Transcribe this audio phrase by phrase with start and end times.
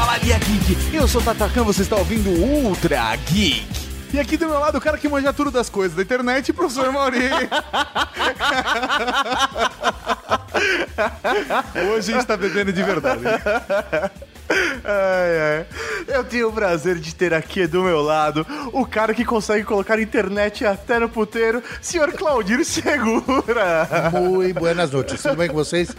[0.00, 0.96] Cavalaria Geek.
[0.96, 3.66] Eu sou o Tatacan, você está ouvindo Ultra Geek.
[4.14, 6.90] E aqui do meu lado o cara que manja tudo das coisas da internet, professor
[6.90, 7.28] Mauri.
[11.92, 13.20] Hoje a gente tá bebendo de verdade.
[14.84, 15.66] Ai, ai.
[16.08, 20.00] Eu tenho o prazer de ter aqui do meu lado o cara que consegue colocar
[20.00, 23.88] internet até no puteiro, senhor Claudir Segura.
[24.12, 25.94] Muito buenas noites, tudo bem com vocês?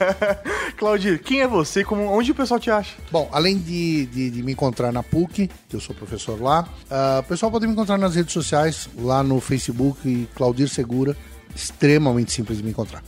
[0.76, 1.84] Claudir, quem é você?
[1.84, 2.94] Como, onde o pessoal te acha?
[3.10, 7.20] Bom, além de, de, de me encontrar na PUC, que eu sou professor lá, ah,
[7.24, 11.16] o pessoal pode me encontrar nas redes sociais, lá no Facebook, Claudir Segura,
[11.54, 13.02] extremamente simples de me encontrar.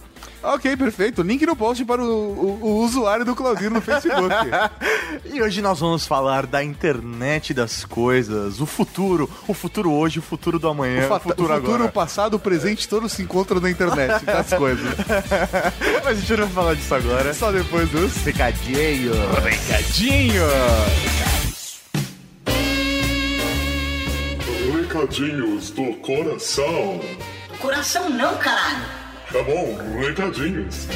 [0.54, 1.22] Ok, perfeito.
[1.22, 4.34] Link no post para o, o- o usuário do Claudinho no Facebook.
[5.24, 10.22] E hoje nós vamos falar da internet das coisas, o futuro, o futuro hoje, o
[10.22, 11.84] futuro do amanhã, o, Fata- futuro, o futuro, agora.
[11.90, 14.84] o passado, o presente, todos se encontram na internet das coisas.
[16.04, 17.34] Mas a gente não vai falar disso agora.
[17.34, 19.12] Só depois dos Recadinho.
[19.42, 20.52] recadinhos.
[24.74, 27.00] Recadinhos do coração.
[27.60, 29.05] Coração não, caralho.
[29.36, 30.88] Tá bom, recadinhos.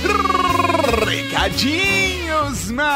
[1.07, 2.87] Recadinhos, mal!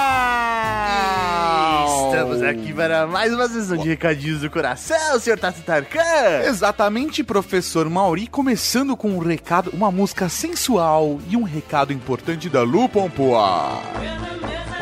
[2.07, 6.47] Estamos aqui para mais uma sessão de recadinhos do coração, senhor Tata Tarkan.
[6.47, 12.63] Exatamente, professor Mauri, começando com um recado, uma música sensual e um recado importante da
[12.63, 13.83] Lu Pompoa.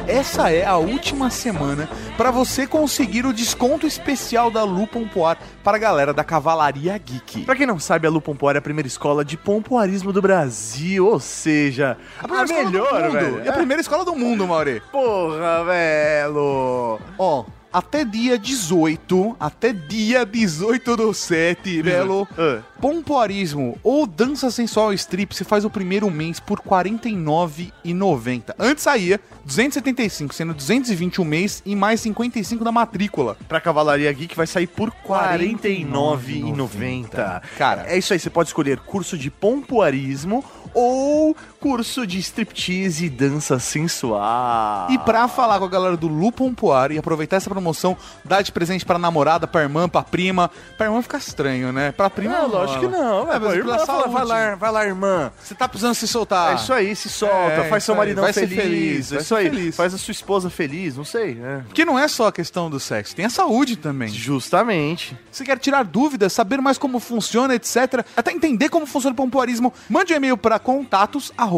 [0.06, 5.76] Essa é a última semana para você conseguir o desconto especial da Lu Pompoar para
[5.76, 7.44] a galera da Cavalaria Geek.
[7.44, 11.06] Pra quem não sabe, a Lu Pompoar é a primeira escola de pompoarismo do Brasil,
[11.06, 13.12] ou seja, a, primeira escola melhor, do mundo.
[13.12, 13.44] velho.
[13.44, 14.82] E a primeira escola do mundo, Mauri.
[14.90, 16.98] Porra, velho.
[17.18, 22.60] Ó, até dia 18, até dia 18 do 7, Belo, Ah.
[22.80, 28.54] pompoarismo ou dança sensual strip, você faz o primeiro mês por R$ 49,90.
[28.58, 33.36] Antes saía 275, sendo 220 o mês e mais 55 da matrícula.
[33.48, 37.40] Pra Cavalaria Geek vai sair por R$ 49,90.
[37.56, 37.84] Cara.
[37.88, 40.44] é isso aí, você pode escolher curso de pompoarismo
[40.74, 44.90] ou curso de striptease e dança sensual.
[44.90, 48.50] E pra falar com a galera do Lu Pompoar e aproveitar essa promoção, dar de
[48.50, 50.50] presente pra namorada, pra irmã, pra prima.
[50.76, 51.92] Pra irmã fica estranho, né?
[51.92, 53.44] Pra prima, Não, lógico que não, É, velho.
[53.44, 55.30] mas Irmã fala, vai lá, vai lá, irmã.
[55.40, 56.52] Você tá precisando se soltar.
[56.52, 59.22] É isso aí, se solta, É, faz seu maridão vai ser feliz, feliz, é vai
[59.22, 59.76] isso aí, feliz.
[59.76, 61.62] faz a sua esposa feliz, não sei, né?
[61.68, 64.08] Porque não é só a questão do sexo, tem a saúde também.
[64.08, 65.16] Justamente.
[65.30, 68.04] Você quer tirar dúvidas, saber mais como funciona, etc.
[68.16, 70.36] Até entender como funciona o pompoarismo, mande um e-mail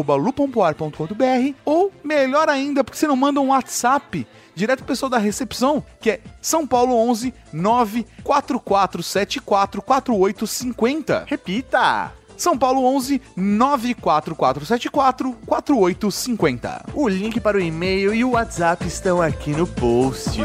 [0.03, 5.17] para contatos@lupompoar.com.br ou melhor ainda, porque você não manda um WhatsApp direto pro pessoal da
[5.17, 11.25] recepção, que é São Paulo 11 94474 4850.
[11.27, 12.13] Repita!
[12.37, 16.85] São Paulo 11 94474 4850.
[16.93, 20.39] O link para o e-mail e o WhatsApp estão aqui no post.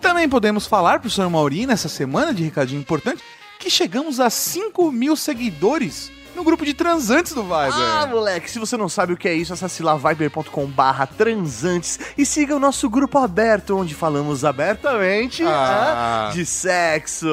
[0.00, 3.22] Também podemos falar, professor Mauri, nessa semana de recadinho importante,
[3.58, 7.70] que chegamos a 5 mil seguidores no grupo de transantes do Viber.
[7.70, 12.00] Ah, moleque, se você não sabe o que é isso, acesse lá viber.com barra transantes
[12.16, 16.28] e siga o nosso grupo aberto, onde falamos abertamente Ah.
[16.30, 17.26] ah, de sexo.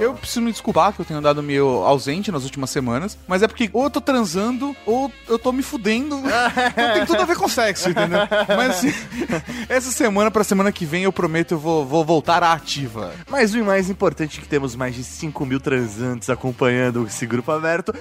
[0.00, 3.46] Eu preciso me desculpar que eu tenho andado meio ausente nas últimas semanas, mas é
[3.46, 6.16] porque ou eu tô transando ou eu tô me fudendo.
[6.76, 8.20] Não tem tudo a ver com sexo, entendeu?
[8.48, 8.92] Mas assim,
[9.68, 13.12] essa semana pra semana que vem eu prometo eu vou, vou voltar à ativa.
[13.30, 17.52] Mas o mais importante é que temos mais de 5 mil transantes acompanhando esse grupo
[17.52, 17.92] aberto.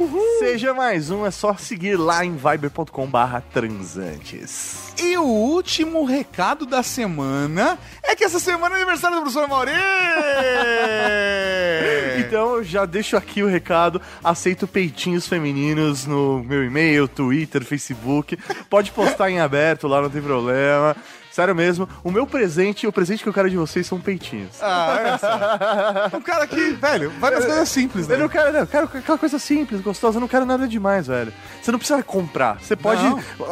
[0.47, 4.93] Seja mais um, é só seguir lá em viber.com barra transantes.
[4.97, 9.71] E o último recado da semana é que essa semana é aniversário do professor Mauri!
[12.19, 14.01] Então eu já deixo aqui o recado.
[14.23, 18.37] Aceito peitinhos femininos no meu e-mail, Twitter, Facebook.
[18.69, 20.95] Pode postar em aberto lá, não tem problema.
[21.37, 24.59] Sério mesmo, o meu presente, o presente que eu quero de vocês são peitinhos.
[24.59, 26.17] Ah, olha só.
[26.17, 28.23] Um cara que, velho, várias coisas simples, Eu né?
[28.23, 31.31] não quero, não, eu quero aquela coisa simples, gostosa, eu não quero nada demais, velho.
[31.61, 32.59] Você não precisa comprar.
[32.59, 33.03] Você pode.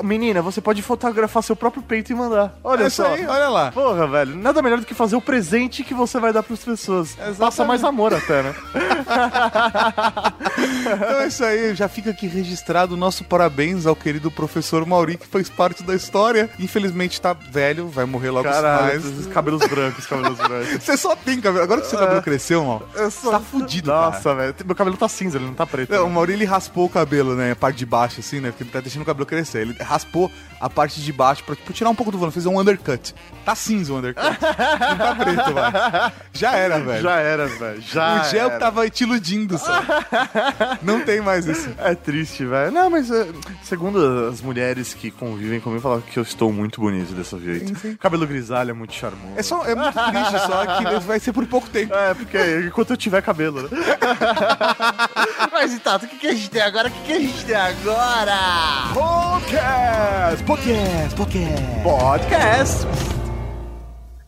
[0.03, 2.57] Menina, você pode fotografar seu próprio peito e mandar.
[2.63, 3.05] Olha É só.
[3.13, 3.71] aí, olha lá.
[3.71, 7.09] Porra, velho, nada melhor do que fazer o presente que você vai dar pras pessoas.
[7.11, 7.37] Exatamente.
[7.37, 8.55] Passa mais amor até, né?
[10.85, 15.17] Então é isso aí, já fica aqui registrado o nosso parabéns ao querido professor Mauri,
[15.17, 16.49] que fez parte da história.
[16.59, 19.27] Infelizmente tá velho, vai morrer logo Caralho, mais.
[19.27, 20.69] cabelos brancos, cabelos brancos.
[20.83, 21.63] Você só tem cabelo.
[21.63, 23.91] Agora que seu cabelo cresceu, mal, Eu você tá fudido.
[23.91, 24.55] Nossa, velho.
[24.65, 25.91] Meu cabelo tá cinza, ele não tá preto.
[25.91, 26.13] Não, o né?
[26.13, 27.51] Mauri ele raspou o cabelo, né?
[27.51, 28.49] A parte de baixo, assim, né?
[28.49, 29.59] Porque ele tá deixando o cabelo crescer.
[29.59, 32.59] Ele raspou a parte de baixo pra tipo, tirar um pouco do volume, fez um
[32.59, 33.13] undercut.
[33.43, 34.25] Tá cinza o undercut.
[34.25, 36.13] não tá preto, vai.
[36.33, 37.01] Já era, velho.
[37.03, 37.81] Já era, velho.
[37.81, 38.21] Já.
[38.21, 38.59] o gel era.
[38.59, 39.83] tava te iludindo só.
[40.81, 41.69] não tem mais isso.
[41.77, 42.71] É triste, velho.
[42.71, 43.27] Não, mas é,
[43.63, 47.64] segundo as mulheres que convivem comigo, falam que eu estou muito bonito dessa vez.
[47.65, 47.97] Muito.
[47.97, 49.33] Cabelo grisalho é muito charmoso.
[49.35, 51.93] É, só, é muito triste, só que vai ser por pouco tempo.
[51.93, 53.69] É, porque enquanto eu tiver cabelo, né?
[55.51, 56.87] Mas então, o que, que a gente tem agora?
[56.87, 58.37] O que, que a gente tem agora?
[58.93, 60.43] Podcast!
[60.43, 61.15] Podcast!
[61.15, 61.83] Podcast!
[61.83, 63.24] Podcast!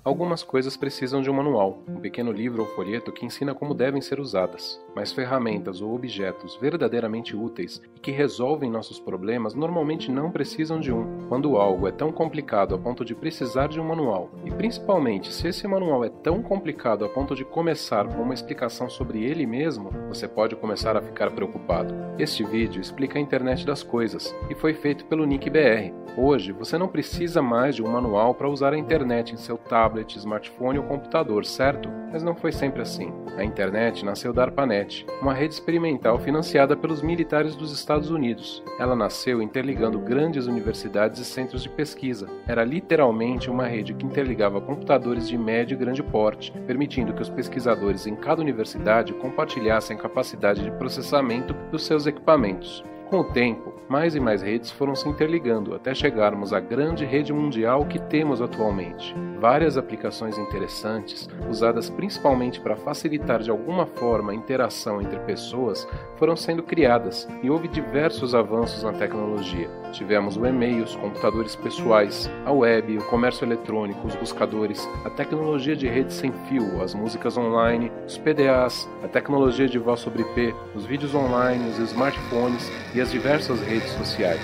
[0.07, 4.00] Algumas coisas precisam de um manual, um pequeno livro ou folheto que ensina como devem
[4.00, 10.31] ser usadas, mas ferramentas ou objetos verdadeiramente úteis e que resolvem nossos problemas normalmente não
[10.31, 11.27] precisam de um.
[11.27, 15.50] Quando algo é tão complicado a ponto de precisar de um manual, e principalmente se
[15.50, 19.89] esse manual é tão complicado a ponto de começar com uma explicação sobre ele mesmo,
[20.07, 21.94] você pode começar a ficar preocupado.
[22.18, 25.94] Este vídeo explica a internet das coisas e foi feito pelo Nick BR.
[26.19, 29.97] Hoje você não precisa mais de um manual para usar a internet em seu tablet
[29.98, 31.90] tablet, smartphone ou computador, certo?
[32.12, 33.12] Mas não foi sempre assim.
[33.38, 38.64] A internet nasceu da ARPANET, uma rede experimental financiada pelos militares dos Estados Unidos.
[38.80, 42.28] Ela nasceu interligando grandes universidades e centros de pesquisa.
[42.48, 47.30] Era literalmente uma rede que interligava computadores de médio e grande porte, permitindo que os
[47.30, 52.84] pesquisadores em cada universidade compartilhassem a capacidade de processamento dos seus equipamentos.
[53.09, 57.31] Com o tempo, mais e mais redes foram se interligando até chegarmos à grande rede
[57.31, 59.15] mundial que temos atualmente.
[59.39, 65.88] Várias aplicações interessantes, usadas principalmente para facilitar de alguma forma a interação entre pessoas,
[66.18, 69.69] foram sendo criadas e houve diversos avanços na tecnologia.
[69.92, 75.75] Tivemos o e-mail, os computadores pessoais, a web, o comércio eletrônico, os buscadores, a tecnologia
[75.75, 80.54] de rede sem fio, as músicas online, os PDAs, a tecnologia de voz sobre IP,
[80.75, 84.42] os vídeos online, os smartphones e as diversas redes sociais.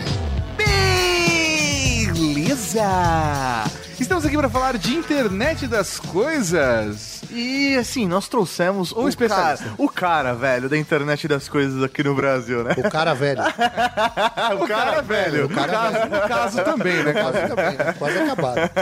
[2.14, 3.83] Beleza!
[4.00, 7.22] Estamos aqui para falar de internet das coisas.
[7.32, 9.64] E assim, nós trouxemos Um o especialista.
[9.66, 12.74] cara, o cara, velho, da internet das coisas aqui no Brasil, né?
[12.78, 13.42] O cara velho.
[14.62, 15.46] o cara, velho.
[15.46, 16.10] O cara velho.
[16.12, 17.14] No caso também, né?
[17.14, 18.60] Quase também, quase acabado.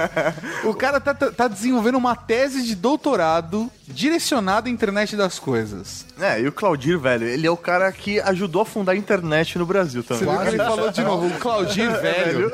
[0.63, 6.06] O cara tá, tá- desenvolvendo uma tese de doutorado direcionada à internet das coisas.
[6.19, 9.58] É, e o Claudir, velho, ele é o cara que ajudou a fundar a internet
[9.58, 10.30] no Brasil Você também.
[10.36, 12.52] viu que ele falou de novo, o Claudir velho.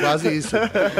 [0.00, 0.56] Quase isso.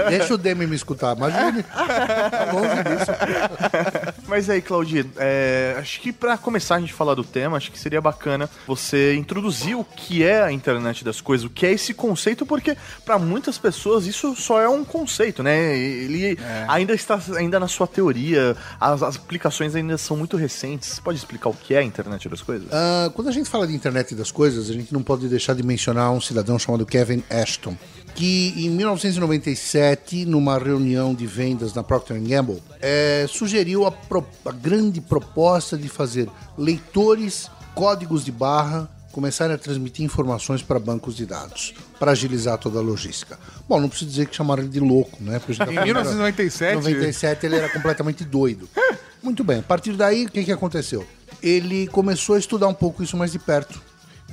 [0.08, 1.16] Deixa o Demi me escutar.
[1.16, 1.62] Imagine.
[1.62, 4.18] Tá longe disso.
[4.26, 7.78] Mas aí, Claudir, é, acho que pra começar a gente falar do tema, acho que
[7.78, 11.94] seria bacana você introduzir o que é a internet das coisas, o que é esse
[11.94, 15.76] conceito, porque pra muitas pessoas isso só é um conceito, né?
[15.76, 16.38] Ele
[16.68, 20.90] ainda está ainda na sua teoria, as, as aplicações ainda são muito recentes.
[20.90, 22.68] Você pode explicar o que é a internet das coisas?
[22.72, 25.62] Ah, quando a gente fala de internet das coisas, a gente não pode deixar de
[25.62, 27.76] mencionar um cidadão chamado Kevin Ashton,
[28.18, 34.50] que em 1997, numa reunião de vendas na Procter Gamble, eh, sugeriu a, pro- a
[34.50, 41.24] grande proposta de fazer leitores, códigos de barra, começarem a transmitir informações para bancos de
[41.26, 43.38] dados, para agilizar toda a logística.
[43.68, 45.38] Bom, não preciso dizer que chamaram ele de louco, né?
[45.38, 46.74] Porque tá Em falando- 1997?
[46.74, 48.68] 97 ele era completamente doido.
[49.22, 51.06] Muito bem, a partir daí, o que, que aconteceu?
[51.40, 53.80] Ele começou a estudar um pouco isso mais de perto.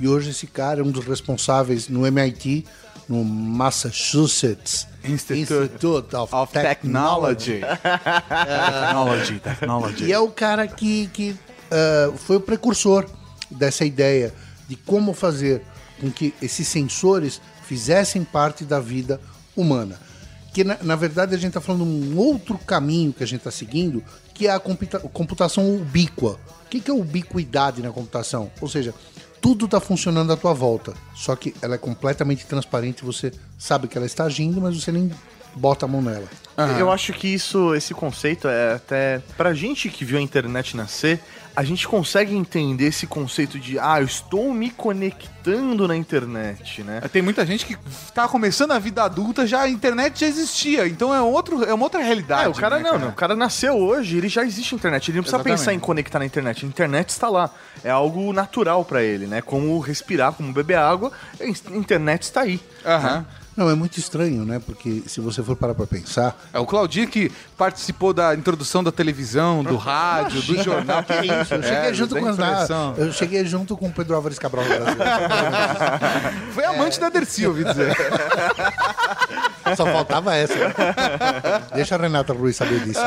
[0.00, 2.66] E hoje esse cara é um dos responsáveis no MIT,
[3.08, 7.60] no Massachusetts Institute of, Of Technology.
[7.82, 10.04] technology, technology.
[10.04, 11.36] E é o cara que, que
[11.70, 13.06] ah, foi o precursor
[13.50, 14.34] dessa ideia
[14.68, 15.62] de como fazer
[16.00, 19.20] com que esses sensores fizessem parte da vida
[19.56, 19.98] humana.
[20.52, 23.40] Que na, na verdade a gente está falando de um outro caminho que a gente
[23.40, 24.02] está seguindo,
[24.34, 26.38] que é a computa- computação ubíqua.
[26.64, 28.50] O que, que é ubiquidade na computação?
[28.60, 28.92] Ou seja,
[29.40, 33.96] tudo está funcionando à tua volta, só que ela é completamente transparente, você sabe que
[33.96, 35.10] ela está agindo, mas você nem
[35.56, 36.28] bota a mão nela.
[36.78, 39.20] Eu acho que isso, esse conceito é até.
[39.36, 41.20] Pra gente que viu a internet nascer,
[41.54, 47.00] a gente consegue entender esse conceito de, ah, eu estou me conectando na internet, né?
[47.12, 47.76] Tem muita gente que
[48.14, 51.84] tá começando a vida adulta, já a internet já existia, então é, outro, é uma
[51.84, 52.44] outra realidade.
[52.46, 53.08] Ah, o cara né, não, não.
[53.08, 55.10] O cara nasceu hoje, ele já existe a internet.
[55.10, 55.58] Ele não precisa Exatamente.
[55.58, 56.64] pensar em conectar na internet.
[56.64, 57.50] A internet está lá.
[57.82, 59.42] É algo natural pra ele, né?
[59.42, 61.12] Como respirar, como beber água.
[61.40, 61.44] A
[61.74, 62.60] internet está aí.
[62.84, 63.26] Aham.
[63.56, 64.60] Não, é muito estranho, né?
[64.64, 68.92] Porque se você for parar pra pensar, É o Claudir que participou da introdução da
[68.92, 71.02] televisão, do rádio, do jornal.
[71.02, 71.54] Que isso?
[71.54, 72.94] Eu cheguei É, junto da com impressão.
[72.96, 74.64] Eu cheguei junto com o Pedro Álvares Cabral.
[76.52, 77.96] Foi amante da Dercy, ouvi dizer.
[79.76, 80.54] Só faltava essa.
[81.74, 83.00] Deixa a Renata Ruiz saber disso.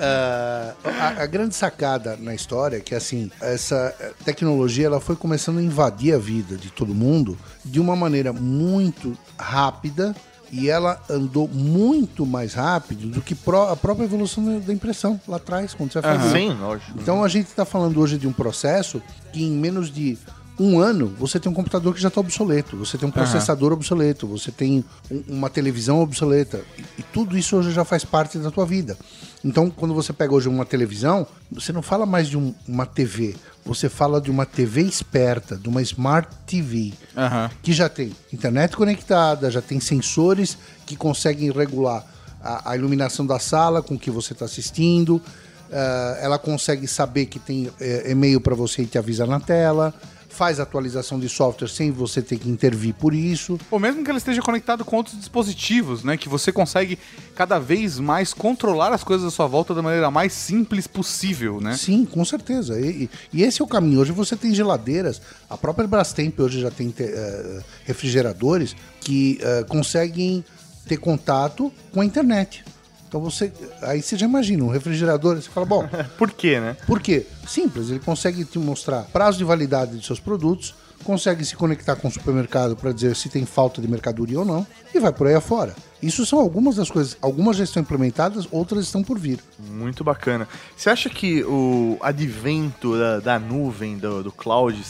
[0.00, 3.94] Ah, a, a grande sacada na história é que assim, essa
[4.24, 9.16] tecnologia ela foi começando a invadir a vida de todo mundo de uma maneira muito
[9.38, 10.14] rápida
[10.50, 13.34] e ela andou muito mais rápido do que
[13.70, 16.38] a própria evolução da- impressão lá atrás, quando você vai fazer.
[16.38, 16.92] Sim, lógico.
[17.00, 19.00] Então a gente está falando hoje de um processo
[19.32, 20.18] que em menos de
[20.60, 24.26] um ano você tem um computador que já está obsoleto, você tem um processador obsoleto,
[24.26, 26.60] você tem um- uma televisão obsoleta.
[26.78, 28.96] E, e tudo isso hoje já faz parte da tua vida.
[29.44, 33.34] Então, quando você pega hoje uma televisão, você não fala mais de um- uma TV,
[33.64, 37.50] você fala de uma TV esperta, de uma Smart TV, Aham.
[37.62, 40.56] que já tem internet conectada, já tem sensores
[40.86, 42.04] que conseguem regular
[42.44, 45.20] a, a iluminação da sala com que você está assistindo.
[45.74, 49.94] ah, ela consegue saber que tem eh, e-mail para você e te avisar na tela.
[50.34, 53.60] Faz atualização de software sem você ter que intervir por isso.
[53.70, 56.16] Ou mesmo que ela esteja conectado com outros dispositivos, né?
[56.16, 56.98] Que você consegue
[57.34, 61.76] cada vez mais controlar as coisas à sua volta da maneira mais simples possível, né?
[61.76, 62.80] Sim, com certeza.
[62.80, 64.00] E, e- esse é o caminho.
[64.00, 65.20] Hoje você tem geladeiras,
[65.50, 70.42] a própria Brastemp hoje já tem te- eh, refrigeradores que eh, conseguem
[70.88, 72.64] ter contato com a internet.
[73.12, 73.52] Então você.
[73.82, 76.74] Aí você já imagina, um refrigerador, você fala, bom, Por quê, né?
[76.86, 77.26] por quê?
[77.46, 82.08] Simples, ele consegue te mostrar prazo de validade de seus produtos, consegue se conectar com
[82.08, 85.34] o supermercado para dizer se tem falta de mercadoria ou não, e vai por aí
[85.34, 85.76] afora.
[86.02, 87.14] Isso são algumas das coisas.
[87.20, 89.40] Algumas já estão implementadas, outras estão por vir.
[89.58, 90.48] Muito bacana.
[90.74, 94.82] Você acha que o advento da, da nuvem, do, do cloud,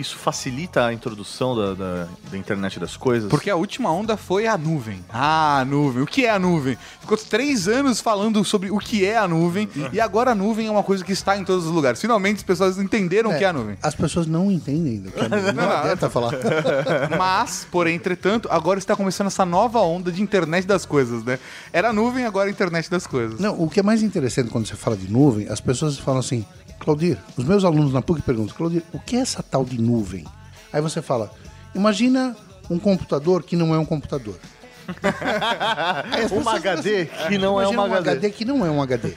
[0.00, 3.28] isso facilita a introdução da, da, da internet das coisas?
[3.28, 5.04] Porque a última onda foi a nuvem.
[5.08, 6.02] Ah, a nuvem.
[6.02, 6.76] O que é a nuvem?
[7.00, 10.70] Ficou três anos falando sobre o que é a nuvem e agora a nuvem é
[10.70, 12.00] uma coisa que está em todos os lugares.
[12.00, 13.76] Finalmente as pessoas entenderam o que é a nuvem.
[13.82, 15.08] As pessoas não entendem ainda.
[15.08, 15.52] o que é a nuvem.
[15.52, 16.32] Não adianta falar.
[17.18, 21.38] Mas, porém, entretanto, agora está começando essa nova onda de internet das coisas, né?
[21.72, 23.38] Era a nuvem, agora a internet das coisas.
[23.38, 26.44] Não, o que é mais interessante quando você fala de nuvem, as pessoas falam assim,
[26.80, 30.24] Claudir, os meus alunos na PUC perguntam, Claudir, o que é essa tal de nuvem?
[30.72, 31.30] Aí você fala,
[31.74, 32.34] imagina
[32.70, 34.34] um computador que não é um computador.
[36.32, 38.30] Uma pessoas HD falam que não é imagina uma HD.
[38.30, 39.12] que não é um HD.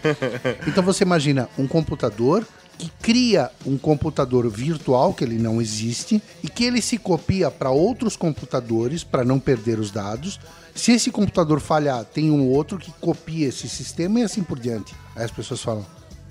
[0.67, 2.45] Então você imagina um computador
[2.77, 7.71] que cria um computador virtual que ele não existe e que ele se copia para
[7.71, 10.39] outros computadores para não perder os dados.
[10.75, 14.93] Se esse computador falhar, tem um outro que copia esse sistema e assim por diante.
[15.15, 15.85] Aí as pessoas falam: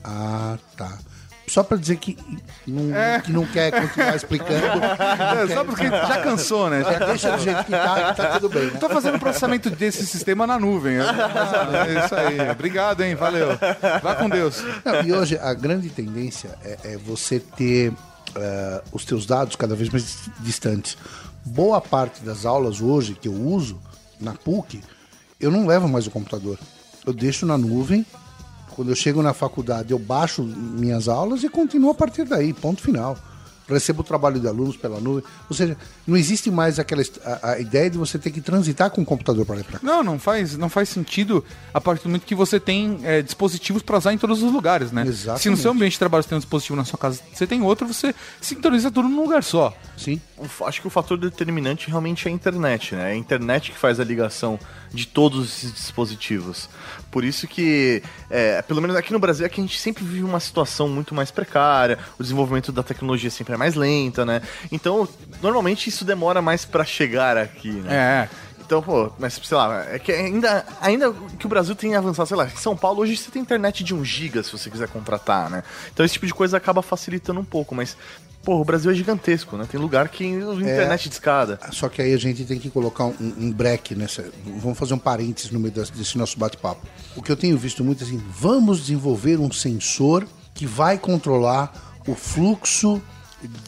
[0.05, 0.99] "Ah, tá".
[1.53, 2.17] Só para dizer que
[2.67, 4.53] não, que não quer continuar explicando.
[5.43, 6.83] É, só porque já cansou, né?
[6.83, 8.71] Já deixa do jeito que tá, que tá tudo bem.
[8.71, 8.79] Né?
[8.81, 10.99] Tô fazendo processamento desse sistema na nuvem.
[10.99, 12.51] Ah, é isso aí.
[12.51, 13.15] Obrigado, hein?
[13.15, 13.49] Valeu.
[14.03, 14.63] Vá com Deus.
[14.83, 17.93] Não, e hoje a grande tendência é, é você ter
[18.35, 20.97] eh, os teus dados cada vez mais dis- distantes.
[21.45, 23.79] Boa parte das aulas hoje que eu uso
[24.19, 24.83] na PUC,
[25.39, 26.59] eu não levo mais o computador.
[27.07, 28.07] Eu deixo na nuvem.
[28.75, 32.83] Quando eu chego na faculdade, eu baixo minhas aulas e continuo a partir daí, ponto
[32.83, 33.17] final.
[33.69, 35.23] Recebo o trabalho de alunos pela nuvem.
[35.49, 35.77] Ou seja,
[36.07, 39.47] não existe mais aquela a, a ideia de você ter que transitar com o computador
[39.47, 39.87] para lá e para cá.
[39.87, 43.81] Não, não faz, não faz sentido a partir do momento que você tem é, dispositivos
[43.83, 45.05] para usar em todos os lugares, né?
[45.07, 45.43] Exatamente.
[45.43, 47.63] Se no seu ambiente de trabalho você tem um dispositivo na sua casa, você tem
[47.63, 49.75] outro, você sintoniza tudo num lugar só.
[49.97, 50.21] Sim.
[50.67, 53.11] Acho que o fator determinante realmente é a internet, né?
[53.11, 54.59] É a internet que faz a ligação
[54.93, 56.69] de todos esses dispositivos.
[57.13, 60.25] Por isso que, é, pelo menos aqui no Brasil, é que a gente sempre vive
[60.25, 64.41] uma situação muito mais precária, o desenvolvimento da tecnologia sempre é mais lenta, né?
[64.73, 65.07] Então,
[65.43, 68.29] normalmente isso demora mais pra chegar aqui, né?
[68.31, 68.53] É.
[68.65, 72.37] Então, pô, mas sei lá, é que ainda, ainda que o Brasil tenha avançado, sei
[72.39, 75.51] lá, em São Paulo hoje você tem internet de 1 GB se você quiser contratar,
[75.51, 75.63] né?
[75.93, 77.95] Então esse tipo de coisa acaba facilitando um pouco, mas,
[78.43, 79.67] pô, o Brasil é gigantesco, né?
[79.71, 81.59] Tem lugar que usa internet de escada.
[81.71, 84.25] Só que aí a gente tem que colocar um, um break nessa.
[84.59, 86.87] Vamos fazer um parênteses no meio desse, desse nosso bate-papo.
[87.17, 91.73] O que eu tenho visto muito é assim: vamos desenvolver um sensor que vai controlar
[92.07, 93.01] o fluxo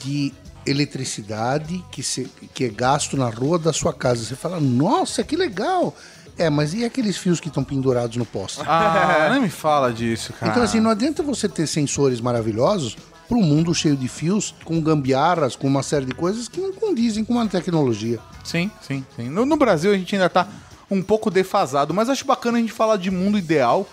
[0.03, 0.33] de
[0.67, 4.25] eletricidade que, se, que é gasto na rua da sua casa.
[4.25, 5.95] Você fala, nossa, que legal!
[6.37, 8.61] É, mas e aqueles fios que estão pendurados no poste?
[8.67, 10.51] Ah, nem me fala disso, cara.
[10.51, 12.97] Então, assim, não adianta você ter sensores maravilhosos
[13.29, 16.73] para um mundo cheio de fios, com gambiarras, com uma série de coisas que não
[16.73, 18.19] condizem com a tecnologia.
[18.43, 19.29] Sim, sim, sim.
[19.29, 20.47] No, no Brasil a gente ainda tá
[20.91, 23.87] um pouco defasado, mas acho bacana a gente falar de mundo ideal.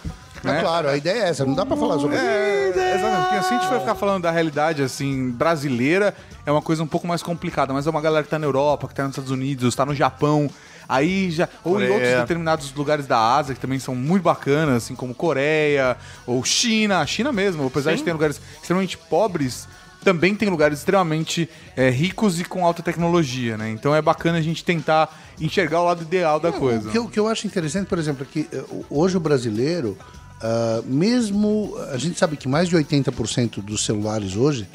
[0.44, 0.60] É Né?
[0.62, 2.26] claro, a ideia é essa, não dá pra falar sobre isso.
[2.26, 3.30] É, exatamente.
[3.30, 6.88] Porque se a gente for ficar falando da realidade, assim, brasileira, é uma coisa um
[6.88, 7.72] pouco mais complicada.
[7.74, 9.94] Mas é uma galera que tá na Europa, que tá nos Estados Unidos, tá no
[9.94, 10.50] Japão.
[10.92, 11.48] Aí já.
[11.64, 11.94] Ou em Coreia.
[11.94, 17.06] outros determinados lugares da Ásia, que também são muito bacanas, assim, como Coreia, ou China,
[17.06, 17.66] China mesmo.
[17.66, 19.68] Apesar de ter lugares extremamente pobres,
[20.04, 23.70] também tem lugares extremamente é, ricos e com alta tecnologia, né?
[23.70, 26.90] Então é bacana a gente tentar enxergar o lado ideal da coisa.
[26.90, 29.20] O que, eu, o que eu acho interessante, por exemplo, é que eh, hoje o
[29.20, 29.98] brasileiro,
[30.42, 31.76] ah, mesmo.
[31.92, 34.68] A gente sabe que mais de 80% dos celulares hoje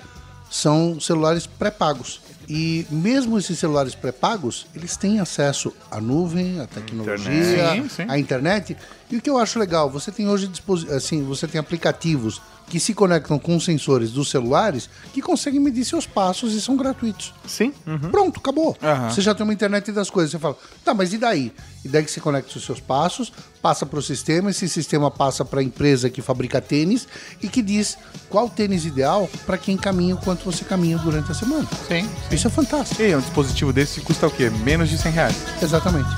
[0.49, 2.21] são celulares pré-pagos.
[2.49, 8.05] E mesmo esses celulares pré-pagos, eles têm acesso à nuvem, à tecnologia, Sim, sim.
[8.09, 8.77] à internet.
[9.11, 10.51] E o que eu acho legal, você tem hoje
[10.95, 15.85] assim, você tem aplicativos que se conectam com os sensores dos celulares que conseguem medir
[15.85, 17.33] seus passos e são gratuitos.
[17.47, 17.73] Sim.
[17.87, 18.11] Uhum.
[18.11, 18.77] Pronto, acabou.
[18.83, 19.11] Aham.
[19.11, 20.33] Você já tem uma internet das coisas.
[20.33, 21.53] Você fala, tá, mas e daí?
[21.85, 23.33] E daí que você conecta os seus passos,
[23.63, 27.07] passa para o sistema, esse sistema passa para a empresa que fabrica tênis
[27.41, 27.97] e que diz
[28.29, 31.69] qual tênis ideal para quem caminha o quanto você caminha durante a semana.
[31.87, 32.09] Sim.
[32.31, 33.01] Isso é fantástico.
[33.01, 34.51] E um dispositivo desse custa o quê?
[34.51, 35.37] Menos de 100 reais.
[35.63, 36.09] Exatamente.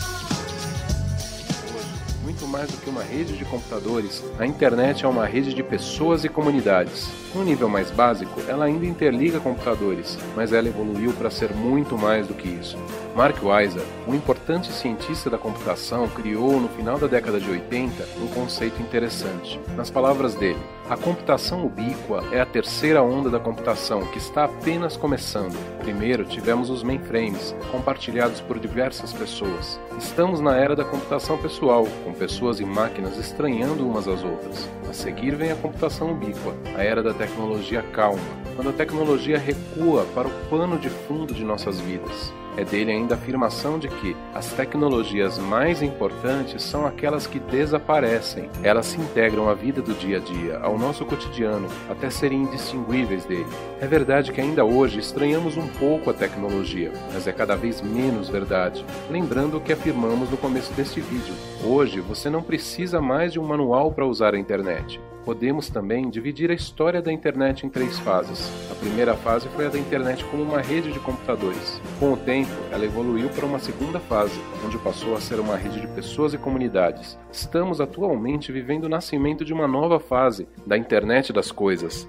[2.23, 6.25] Muito mais do que uma rede de computadores, a internet é uma rede de pessoas
[6.25, 7.09] e comunidades.
[7.33, 12.27] No nível mais básico, ela ainda interliga computadores, mas ela evoluiu para ser muito mais
[12.27, 12.77] do que isso.
[13.15, 18.27] Mark Weiser, um importante cientista da computação, criou no final da década de 80 um
[18.29, 19.61] conceito interessante.
[19.77, 24.97] Nas palavras dele, a computação ubíqua é a terceira onda da computação que está apenas
[24.97, 25.55] começando.
[25.81, 29.79] Primeiro tivemos os mainframes, compartilhados por diversas pessoas.
[29.99, 32.88] Estamos na era da computação pessoal, com pessoas e máquinas
[33.19, 34.69] estranhando umas às outras.
[34.89, 38.21] A seguir vem a computação ubíqua, a era da tecnologia calma,
[38.55, 42.33] quando a tecnologia recua para o pano de fundo de nossas vidas.
[42.59, 48.51] É dele ainda a afirmação de que as tecnologias mais importantes são aquelas que desaparecem.
[48.65, 53.25] Elas se integram à vida do dia a dia, ao nosso cotidiano, até serem indistinguíveis
[53.25, 53.47] dele.
[53.81, 58.29] É verdade que ainda hoje estranhamos um pouco a tecnologia, mas é cada vez menos
[58.29, 58.85] verdade.
[59.09, 61.35] Lembrando o que afirmamos no começo deste vídeo.
[61.63, 65.01] Hoje você não precisa mais de um manual para usar a internet.
[65.29, 68.51] Podemos também dividir a história da internet em três fases.
[68.73, 71.83] A primeira fase foi a da internet como uma rede de computadores.
[72.01, 75.81] Com o tempo, ela evoluiu para uma segunda fase, onde passou a ser uma rede
[75.81, 77.19] de pessoas e comunidades.
[77.33, 82.07] Estamos atualmente vivendo o nascimento de uma nova fase, da internet das coisas.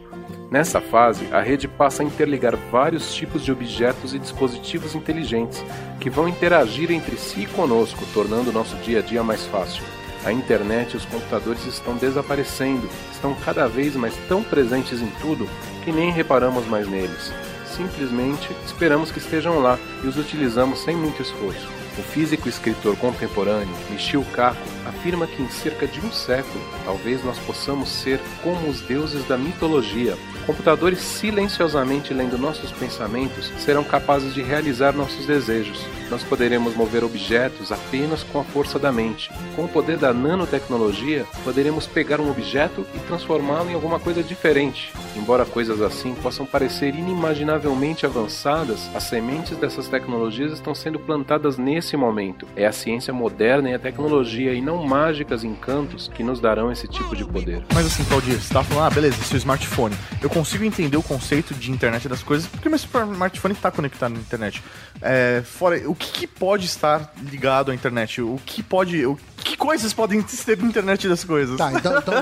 [0.52, 5.64] Nessa fase, a rede passa a interligar vários tipos de objetos e dispositivos inteligentes
[6.00, 9.84] que vão interagir entre si e conosco, tornando o nosso dia a dia mais fácil.
[10.26, 15.48] A internet e os computadores estão desaparecendo, estão cada vez mais tão presentes em tudo
[15.84, 17.32] que nem reparamos mais neles.
[17.80, 21.66] Simplesmente esperamos que estejam lá e os utilizamos sem muito esforço.
[21.98, 27.24] O físico e escritor contemporâneo Michio Kaku afirma que em cerca de um século, talvez
[27.24, 30.18] nós possamos ser como os deuses da mitologia.
[30.46, 35.80] Computadores silenciosamente lendo nossos pensamentos serão capazes de realizar nossos desejos.
[36.10, 39.32] Nós poderemos mover objetos apenas com a força da mente.
[39.56, 44.92] Com o poder da nanotecnologia, poderemos pegar um objeto e transformá-lo em alguma coisa diferente.
[45.16, 51.96] Embora coisas assim possam parecer inimaginavelmente avançadas, as sementes dessas tecnologias estão sendo plantadas nesse
[51.96, 52.48] momento.
[52.56, 56.88] É a ciência moderna e a tecnologia, e não mágicas encantos, que nos darão esse
[56.88, 57.64] tipo de poder.
[57.74, 59.96] Mas assim, Claudio, você tá falando, ah, beleza, seu smartphone.
[60.22, 64.20] Eu consigo entender o conceito de internet das coisas porque meu smartphone está conectado na
[64.20, 64.64] internet.
[65.02, 68.22] É, fora, o que, que pode estar ligado à internet?
[68.22, 69.06] O que pode.
[69.06, 71.58] O que coisas podem ser na internet das coisas?
[71.58, 72.14] Tá, então, então,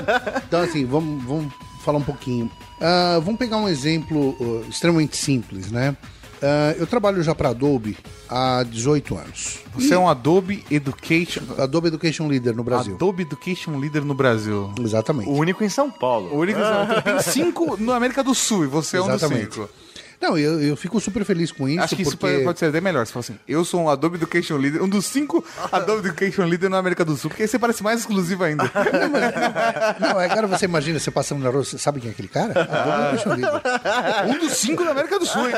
[0.46, 1.52] então assim, vamos, vamos
[1.84, 2.50] falar um pouquinho.
[2.80, 5.96] Ah, vamos pegar um exemplo uh, extremamente simples, né?
[6.42, 7.96] Ah, eu trabalho já para Adobe
[8.28, 9.58] há 18 anos.
[9.74, 11.42] Você é um Adobe Education.
[11.58, 12.94] Adobe Education Leader no Brasil.
[12.94, 14.72] Adobe Education Leader no Brasil.
[14.80, 15.28] Exatamente.
[15.28, 16.34] O único em São Paulo.
[16.34, 16.60] O único
[17.04, 19.54] tem cinco na América do Sul e você é um dos Exatamente.
[19.54, 19.68] cinco.
[20.20, 22.32] Não, eu, eu fico super feliz com isso, Acho que isso porque...
[22.34, 23.06] pode- pode ser até melhor.
[23.06, 26.68] Você fala assim, eu sou um Adobe Education Leader, um dos cinco Adobe Education Leader
[26.68, 28.64] na América do Sul, porque aí você parece mais exclusivo ainda.
[30.00, 32.62] Não, agora você imagina, você passando na rua, você sabe quem é aquele cara?
[32.62, 33.62] Adobe Education Leader.
[34.34, 35.54] um dos cinco da América do Sul, hein?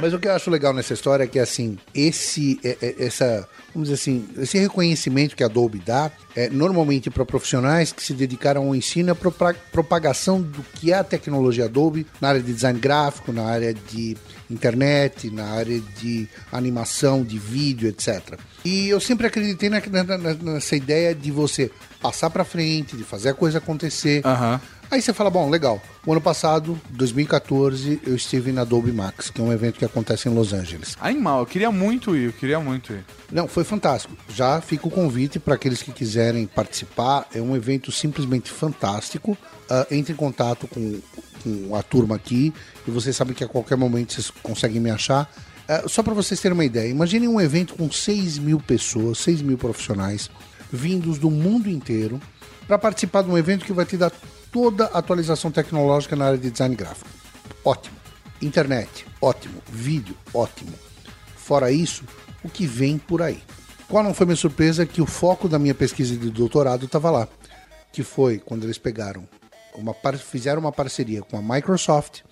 [0.00, 3.48] Mas o que eu acho legal nessa história é que, assim, esse, é- é- essa,
[3.74, 8.12] vamos dizer assim, esse reconhecimento que a Adobe dá, é normalmente para profissionais que se
[8.14, 12.40] dedicaram ao ensino e à propa- propagação do que é a tecnologia Adobe na área
[12.42, 14.16] de design gráfico, na área de
[14.50, 18.38] internet, na área de animação, de vídeo, etc.
[18.64, 19.80] E eu sempre acreditei na-
[20.18, 24.22] na- nessa ideia de você passar para frente, de fazer a coisa acontecer.
[24.26, 24.60] Aham.
[24.90, 25.80] Aí você fala, bom, legal.
[26.04, 30.28] O ano passado, 2014, eu estive na Adobe Max, que é um evento que acontece
[30.28, 30.96] em Los Angeles.
[31.00, 33.04] Animal, eu queria muito ir, eu queria muito ir.
[33.30, 34.16] Não, foi fantástico.
[34.34, 37.28] Já fica o convite para aqueles que quiserem participar.
[37.32, 39.38] É um evento simplesmente fantástico.
[39.70, 41.00] Ah, entre em contato com,
[41.44, 42.52] com a turma aqui
[42.88, 45.32] e vocês sabem que a qualquer momento vocês conseguem me achar.
[45.68, 49.42] Ah, só para vocês terem uma ideia, imagine um evento com 6 mil pessoas, 6
[49.42, 50.28] mil profissionais
[50.72, 52.20] vindos do mundo inteiro
[52.66, 54.12] para participar de um evento que vai te dar
[54.50, 57.08] toda a atualização tecnológica na área de design gráfico.
[57.64, 57.96] Ótimo.
[58.42, 59.62] Internet, ótimo.
[59.70, 60.72] Vídeo, ótimo.
[61.36, 62.02] Fora isso,
[62.42, 63.40] o que vem por aí.
[63.88, 67.28] Qual não foi minha surpresa que o foco da minha pesquisa de doutorado estava lá,
[67.92, 69.28] que foi quando eles pegaram
[69.74, 72.22] uma fizeram uma parceria com a Microsoft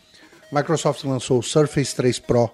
[0.51, 2.51] Microsoft lançou o Surface 3 Pro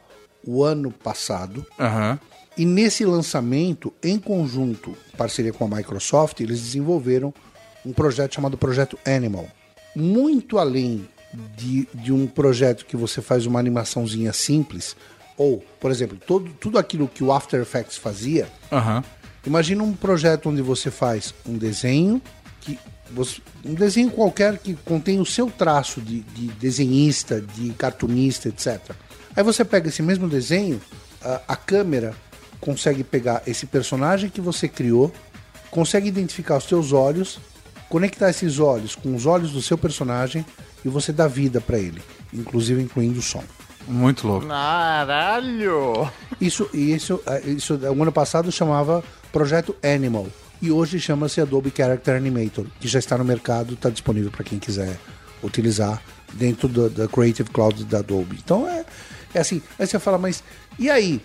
[0.47, 1.65] o ano passado.
[1.79, 2.19] Aham.
[2.57, 7.35] E nesse lançamento, em conjunto, parceria com a Microsoft, eles desenvolveram
[7.85, 9.47] um projeto chamado Projeto Animal.
[9.95, 11.09] Muito além
[11.57, 14.97] de, de um projeto que você faz uma animaçãozinha simples,
[15.37, 19.03] ou, por exemplo, todo, tudo aquilo que o After Effects fazia, Aham.
[19.47, 22.21] Imagina um projeto onde você faz um desenho
[22.65, 22.79] que
[23.13, 28.81] você- um desenho qualquer que contém o seu traço de, de desenhista, de cartunista, etc.
[29.37, 30.81] Aí você pega esse mesmo desenho,
[31.23, 32.15] a, a câmera
[32.61, 35.13] consegue pegar esse personagem que você criou,
[35.71, 37.39] consegue identificar os seus olhos,
[37.91, 40.45] conectar esses olhos com os olhos do seu personagem
[40.85, 42.01] e você dá vida para ele,
[42.33, 43.45] inclusive incluindo o som.
[43.87, 44.47] Muito louco.
[44.47, 46.11] Caralho!
[46.41, 50.27] Isso, isso, eh, isso, o ano passado chamava Projeto Animal.
[50.63, 54.59] E hoje chama-se Adobe Character Animator, que já está no mercado, está disponível para quem
[54.59, 54.99] quiser
[55.43, 56.01] utilizar
[56.33, 58.39] dentro do- da Creative Cloud da Adobe.
[58.43, 58.85] Então é,
[59.35, 59.61] é assim.
[59.79, 60.43] Aí você fala, mas
[60.79, 61.21] e aí?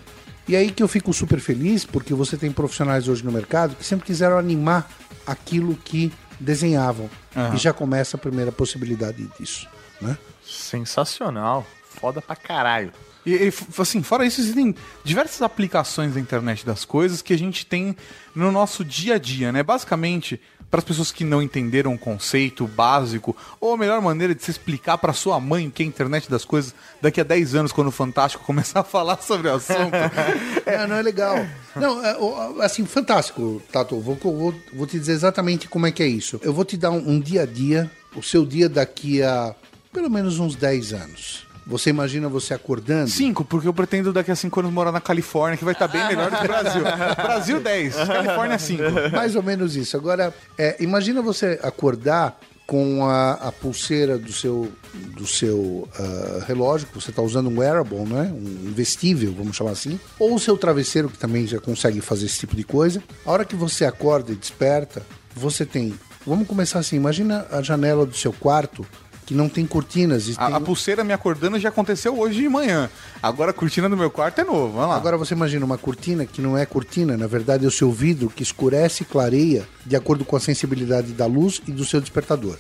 [0.48, 3.86] E aí que eu fico super feliz, porque você tem profissionais hoje no mercado que
[3.86, 4.90] sempre quiseram animar
[5.26, 7.10] aquilo que desenhavam.
[7.54, 9.68] E já começa a primeira possibilidade disso.
[10.02, 10.18] Né?
[10.46, 11.66] Sensacional.
[11.90, 12.92] Foda pra caralho.
[13.26, 17.66] E, e, assim, fora isso, existem diversas aplicações da internet das coisas que a gente
[17.66, 17.96] tem
[18.36, 19.62] no nosso dia a dia, né?
[19.62, 24.44] Basicamente, para as pessoas que não entenderam o conceito básico, ou a melhor maneira de
[24.44, 27.56] se explicar para sua mãe o que é a internet das coisas daqui a 10
[27.56, 29.90] anos, quando o Fantástico começar a falar sobre o assunto.
[30.66, 31.36] É, não é legal.
[31.76, 32.16] Não, é,
[32.64, 34.00] assim, fantástico, Tato.
[34.00, 36.40] Vou, vou, vou te dizer exatamente como é que é isso.
[36.44, 39.56] Eu vou te dar um, um dia a dia, o seu dia daqui a
[39.92, 41.49] pelo menos uns 10 anos.
[41.70, 43.12] Você imagina você acordando?
[43.12, 46.06] Cinco, porque eu pretendo daqui a 5 anos morar na Califórnia, que vai estar bem
[46.08, 46.82] melhor do que o Brasil.
[47.16, 48.84] Brasil 10, Califórnia 5.
[49.14, 49.96] Mais ou menos isso.
[49.96, 54.72] Agora, é, imagina você acordar com a, a pulseira do seu,
[55.16, 58.32] do seu ah, relógio, que você está usando um wearable, né?
[58.34, 62.40] um vestível, vamos chamar assim, ou o seu travesseiro, que também já consegue fazer esse
[62.40, 63.02] tipo de coisa.
[63.26, 65.04] A hora que você acorda e desperta,
[65.36, 65.94] você tem.
[66.26, 68.86] Vamos começar assim: imagina a janela do seu quarto
[69.30, 70.28] que não tem cortinas.
[70.28, 70.56] E A, tem...
[70.56, 72.90] a pulseira me acordando já aconteceu hoje de manhã.
[73.22, 74.74] Agora a cortina do meu quarto é novo.
[74.74, 74.96] Vamos lá.
[74.96, 78.28] Agora você imagina uma cortina que não é cortina, na verdade é o seu vidro
[78.28, 82.58] que escurece e clareia de acordo com a sensibilidade da luz e do seu despertador.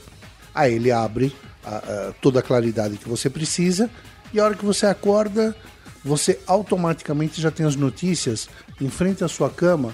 [0.53, 3.89] Aí ele abre a- a- toda a claridade que você precisa
[4.31, 5.55] e a hora que você acorda,
[6.05, 8.47] você automaticamente já tem as notícias
[8.79, 9.91] em frente à sua cama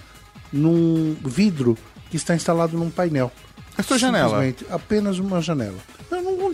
[0.52, 1.78] num vidro
[2.10, 3.32] que está instalado num painel.
[3.78, 4.44] A sua janela?
[4.70, 5.78] Apenas uma janela.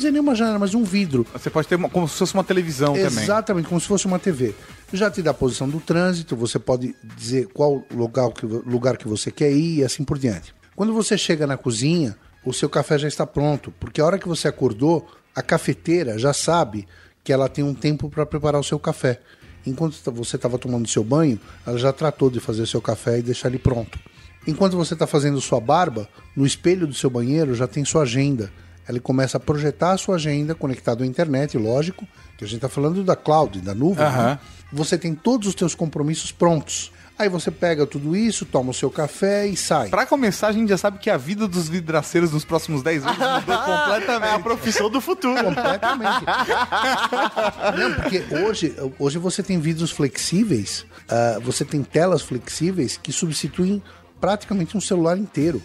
[0.02, 1.28] Dizer nenhuma janela, mas um vidro.
[1.32, 3.24] Você pode ter uma- como se fosse uma televisão também.
[3.24, 4.56] Exatamente, como se fosse uma TV.
[4.92, 9.08] Já te dá a posição do trânsito, você pode dizer qual lugar que, lugar que
[9.08, 10.56] você quer ir e assim por diante.
[10.76, 14.28] Quando você chega na cozinha, o seu café já está pronto, porque a hora que
[14.28, 16.88] você acordou, a cafeteira já sabe
[17.24, 19.20] que ela tem um tempo para preparar o seu café.
[19.68, 23.50] Enquanto você estava tomando seu banho, ela já tratou de fazer seu café e deixar
[23.50, 24.00] ele pronto.
[24.48, 28.52] Enquanto você está fazendo sua barba, no espelho do seu banheiro já tem sua agenda.
[28.88, 32.06] Ela começa a projetar a sua agenda conectado à internet, lógico,
[32.38, 34.06] que a gente está falando da cloud, da nuvem.
[34.06, 34.24] Aham.
[34.26, 34.40] né?
[34.74, 36.92] Você tem todos os teus compromissos prontos.
[37.20, 39.90] Aí você pega tudo isso, toma o seu café e sai.
[39.90, 43.18] Pra começar, a gente já sabe que a vida dos vidraceiros nos próximos 10 anos
[43.18, 44.42] mudou É a completamente.
[44.44, 45.44] profissão do futuro.
[45.44, 46.26] Completamente.
[47.78, 53.84] Não, porque hoje, hoje você tem vidros flexíveis, ah, você tem telas flexíveis que substituem
[54.20, 55.62] praticamente um celular inteiro.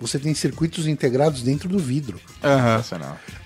[0.00, 2.20] Você tem circuitos integrados dentro do vidro.
[2.42, 2.84] Aham.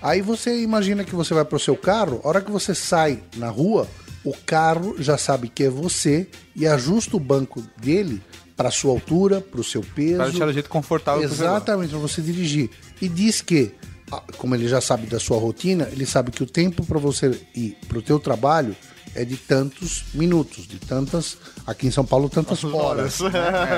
[0.01, 3.49] Aí você imagina que você vai pro seu carro, a hora que você sai na
[3.49, 3.87] rua,
[4.23, 8.21] o carro já sabe que é você e ajusta o banco dele
[8.55, 10.17] para sua altura, para o seu peso.
[10.17, 12.69] Pra deixar do jeito confortável Exatamente, para você dirigir.
[13.01, 13.73] E diz que,
[14.37, 17.75] como ele já sabe da sua rotina, ele sabe que o tempo para você ir
[17.87, 18.75] para o teu trabalho
[19.15, 23.19] é de tantos minutos, de tantas, aqui em São Paulo, tantas horas.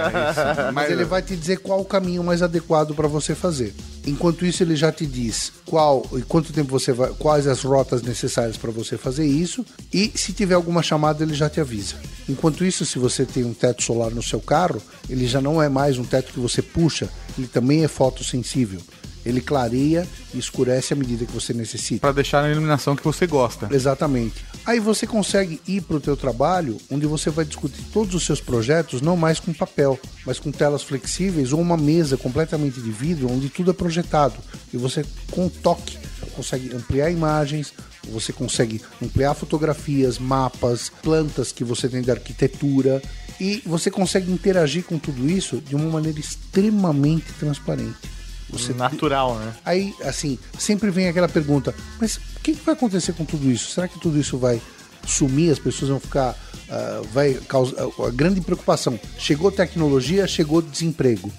[0.73, 3.73] Mas ele vai te dizer qual o caminho mais adequado para você fazer.
[4.05, 8.01] Enquanto isso, ele já te diz qual e quanto tempo você vai, quais as rotas
[8.01, 9.65] necessárias para você fazer isso.
[9.93, 11.95] E se tiver alguma chamada, ele já te avisa.
[12.29, 15.69] Enquanto isso, se você tem um teto solar no seu carro, ele já não é
[15.69, 18.79] mais um teto que você puxa, ele também é fotossensível.
[19.25, 22.01] Ele clareia e escurece à medida que você necessita.
[22.01, 23.67] Pra deixar na iluminação que você gosta.
[23.71, 24.45] Exatamente.
[24.65, 28.39] Aí você consegue ir para o teu trabalho, onde você vai discutir todos os seus
[28.41, 33.31] projetos, não mais com papel, mas com telas flexíveis ou uma mesa completamente de vidro,
[33.31, 34.35] onde tudo é projetado.
[34.73, 35.97] E você, com um toque,
[36.35, 37.73] consegue ampliar imagens,
[38.11, 43.01] você consegue ampliar fotografias, mapas, plantas que você tem de arquitetura,
[43.39, 48.14] e você consegue interagir com tudo isso de uma maneira extremamente transparente.
[48.49, 49.53] Você Natural, né?
[49.65, 53.71] Aí, assim, sempre vem aquela pergunta: mas que que vai acontecer com tudo isso?
[53.71, 54.61] Será que tudo isso vai
[55.07, 55.51] sumir?
[55.51, 56.35] As pessoas vão ficar.
[56.69, 57.75] ah, vai causar.
[58.05, 61.31] A grande preocupação: chegou tecnologia, chegou desemprego.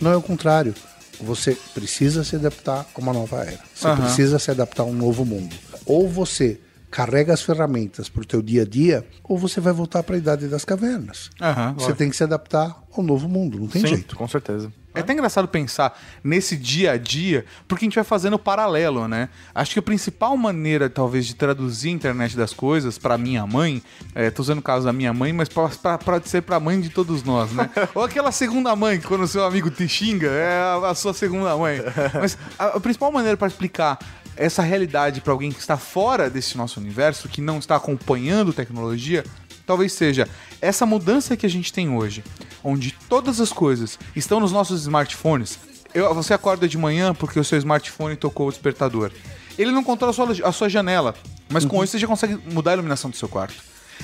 [0.00, 0.74] Não é o contrário.
[1.20, 3.60] Você precisa se adaptar a uma nova era.
[3.72, 4.02] Você Aham.
[4.02, 5.54] precisa se adaptar a um novo mundo.
[5.86, 10.02] Ou você carrega as ferramentas para o teu dia a dia, ou você vai voltar
[10.02, 11.30] para a idade das cavernas.
[11.40, 14.14] Aham, você tem que se adaptar ao novo mundo, não tem Sim, jeito.
[14.16, 14.70] com certeza.
[14.94, 19.28] É até engraçado pensar nesse dia a dia, porque a gente vai fazendo paralelo, né?
[19.54, 23.82] Acho que a principal maneira, talvez, de traduzir a internet das coisas pra minha mãe,
[24.14, 27.22] é, tô usando o caso da minha mãe, mas pode ser pra mãe de todos
[27.22, 27.70] nós, né?
[27.94, 31.14] Ou aquela segunda mãe, que quando o seu amigo te xinga, é a, a sua
[31.14, 31.80] segunda mãe.
[32.20, 33.98] Mas a, a principal maneira pra explicar
[34.36, 39.24] essa realidade pra alguém que está fora desse nosso universo, que não está acompanhando tecnologia,
[39.72, 40.28] talvez seja
[40.60, 42.22] essa mudança que a gente tem hoje,
[42.62, 45.58] onde todas as coisas estão nos nossos smartphones.
[45.94, 49.10] Eu- você acorda de manhã porque o seu smartphone tocou o despertador.
[49.58, 51.14] Ele não controla a sua, a sua janela,
[51.48, 53.54] mas com isso você já consegue mudar a iluminação do seu quarto.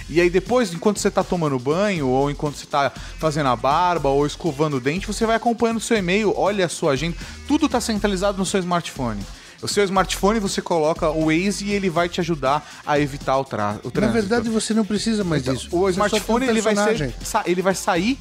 [0.09, 4.09] E aí depois, enquanto você tá tomando banho, ou enquanto você tá fazendo a barba,
[4.09, 7.69] ou escovando o dente, você vai acompanhando o seu e-mail, olha a sua agenda, tudo
[7.69, 9.21] tá centralizado no seu smartphone.
[9.61, 13.45] O seu smartphone você coloca o Waze e ele vai te ajudar a evitar o,
[13.45, 14.13] tra o Na trânsito.
[14.13, 15.69] verdade, você não precisa mais disso.
[15.73, 18.17] O Você smartphone um ele vai, ser, ele vai sair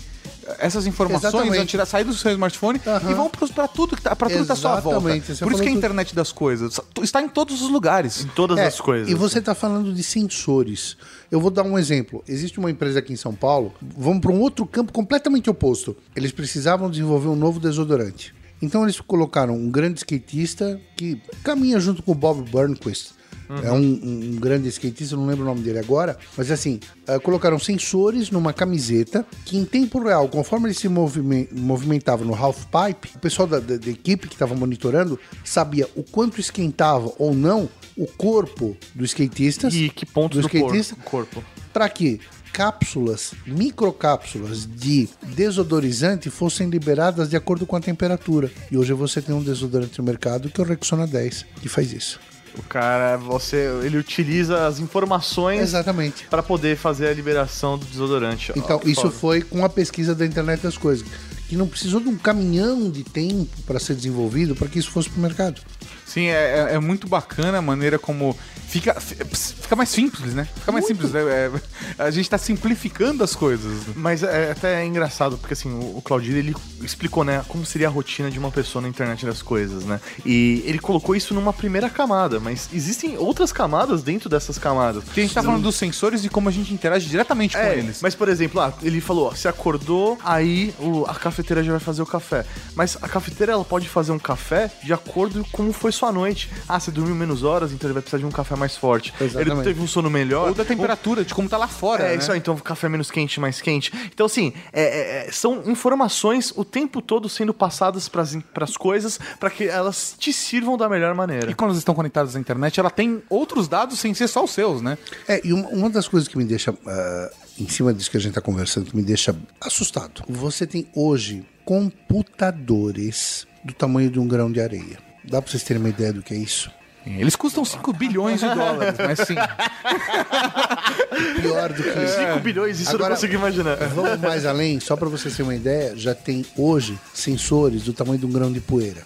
[0.60, 1.58] essas informações Exatamente.
[1.58, 3.12] vão tirar sair do seu smartphone Aham.
[3.12, 5.00] e vão para tudo que tá, pra tudo que tá à sua volta.
[5.10, 5.78] Exatamente, Por você isso que a tudo.
[5.78, 8.23] internet das coisas está em todos os lugares.
[8.23, 9.10] Em todas É, as coisas.
[9.10, 10.97] E você está falando de sensores.
[11.30, 12.23] Eu vou dar um exemplo.
[12.28, 15.95] Existe uma empresa aqui em São Paulo, vamos para um outro campo completamente oposto.
[16.15, 18.34] Eles precisavam desenvolver um novo desodorante.
[18.62, 23.15] Então eles colocaram um grande skatista que caminha junto com o Bob Burnquist.
[23.63, 27.58] É um, um- grande skatista, não lembro o nome dele agora, mas assim, eh, colocaram
[27.58, 33.10] sensores numa camiseta que em tempo real, conforme ele se movime- movimentava no half pipe,
[33.15, 37.70] o pessoal da, da- da equipe que estava monitorando sabia o quanto esquentava ou não
[37.96, 39.70] o corpo do skatista.
[39.70, 41.36] E que pontos do, skatista corpo?
[41.38, 41.50] corpo.
[41.72, 42.20] para que
[42.58, 48.50] cápsulas, microcápsulas de desodorizante fossem liberadas de acordo com a temperatura.
[48.72, 51.93] E hoje você tem um desodorante no mercado que é o Rexona 10, que faz
[51.93, 52.20] isso.
[52.58, 56.26] O cara, você, ele utiliza as informações Exatamente.
[56.32, 58.52] para poder fazer a liberação do desodorante.
[58.56, 59.13] Então, que isso foda.
[59.13, 61.06] foi com a pesquisa da internet das coisas,
[61.48, 65.12] que não precisou de um caminhão de tempo para ser desenvolvido para que isso fosse
[65.12, 65.62] para o mercado.
[66.08, 68.36] Sim, é, é- é muito bacana a maneira como
[68.67, 70.48] fica, fica mais simples, né?
[70.56, 71.12] Fica mais simples.
[71.12, 71.22] né?
[71.22, 71.52] É,
[71.98, 73.84] a gente tá simplificando as coisas.
[73.96, 77.89] Mas é até engraçado, porque assim, o o Claudio, ele explicou, né, como seria a
[77.91, 80.00] rotina de uma pessoa na internet das coisas, né?
[80.26, 85.04] E ele colocou isso numa primeira camada, mas existem outras camadas dentro dessas camadas.
[85.04, 87.78] Porque a gente tá falando dos sensores e como a gente interage diretamente com É,
[87.78, 88.02] eles.
[88.02, 91.80] mas por exemplo, ah, ele falou, ó, você acordou, aí o- a cafeteira já vai
[91.82, 92.46] fazer o café.
[92.76, 96.49] Mas a cafeteira ela pode fazer um café de acordo com como foi sua noite.
[96.67, 99.13] Ah, você dormiu menos horas, então ele vai precisar de um café mais forte.
[99.19, 99.63] Ele Exatamente.
[99.63, 100.49] teve um sono melhor.
[100.49, 102.03] Ou da temperatura, de como tá lá fora.
[102.03, 102.15] É, né?
[102.15, 103.91] isso aí, então café menos quente, mais quente.
[104.13, 108.23] Então, assim, é, é, é, são informações o tempo todo sendo passadas para
[108.63, 111.51] as coisas para que elas te sirvam da melhor maneira.
[111.51, 114.51] E quando elas estão conectadas à internet, ela tem outros dados sem ser só os
[114.51, 114.97] seus, né?
[115.27, 118.19] É, e uma, uma das coisas que me deixa, ah, em cima disso que a
[118.19, 120.23] gente está conversando, que me deixa assustado.
[120.27, 125.07] Você tem hoje computadores do tamanho de um grão de areia.
[125.30, 126.70] Dá para vocês terem uma ideia do que é isso?
[127.06, 129.36] Eles custam 5 bilhões de dólares, mas sim.
[131.42, 132.16] Pior do que isso.
[132.18, 133.76] 5 bilhões, isso eu Agora- não consigo imaginar.
[133.96, 138.20] Vamos mais além, só para vocês terem uma ideia, já tem hoje sensores do tamanho
[138.20, 139.04] de um grão de poeira.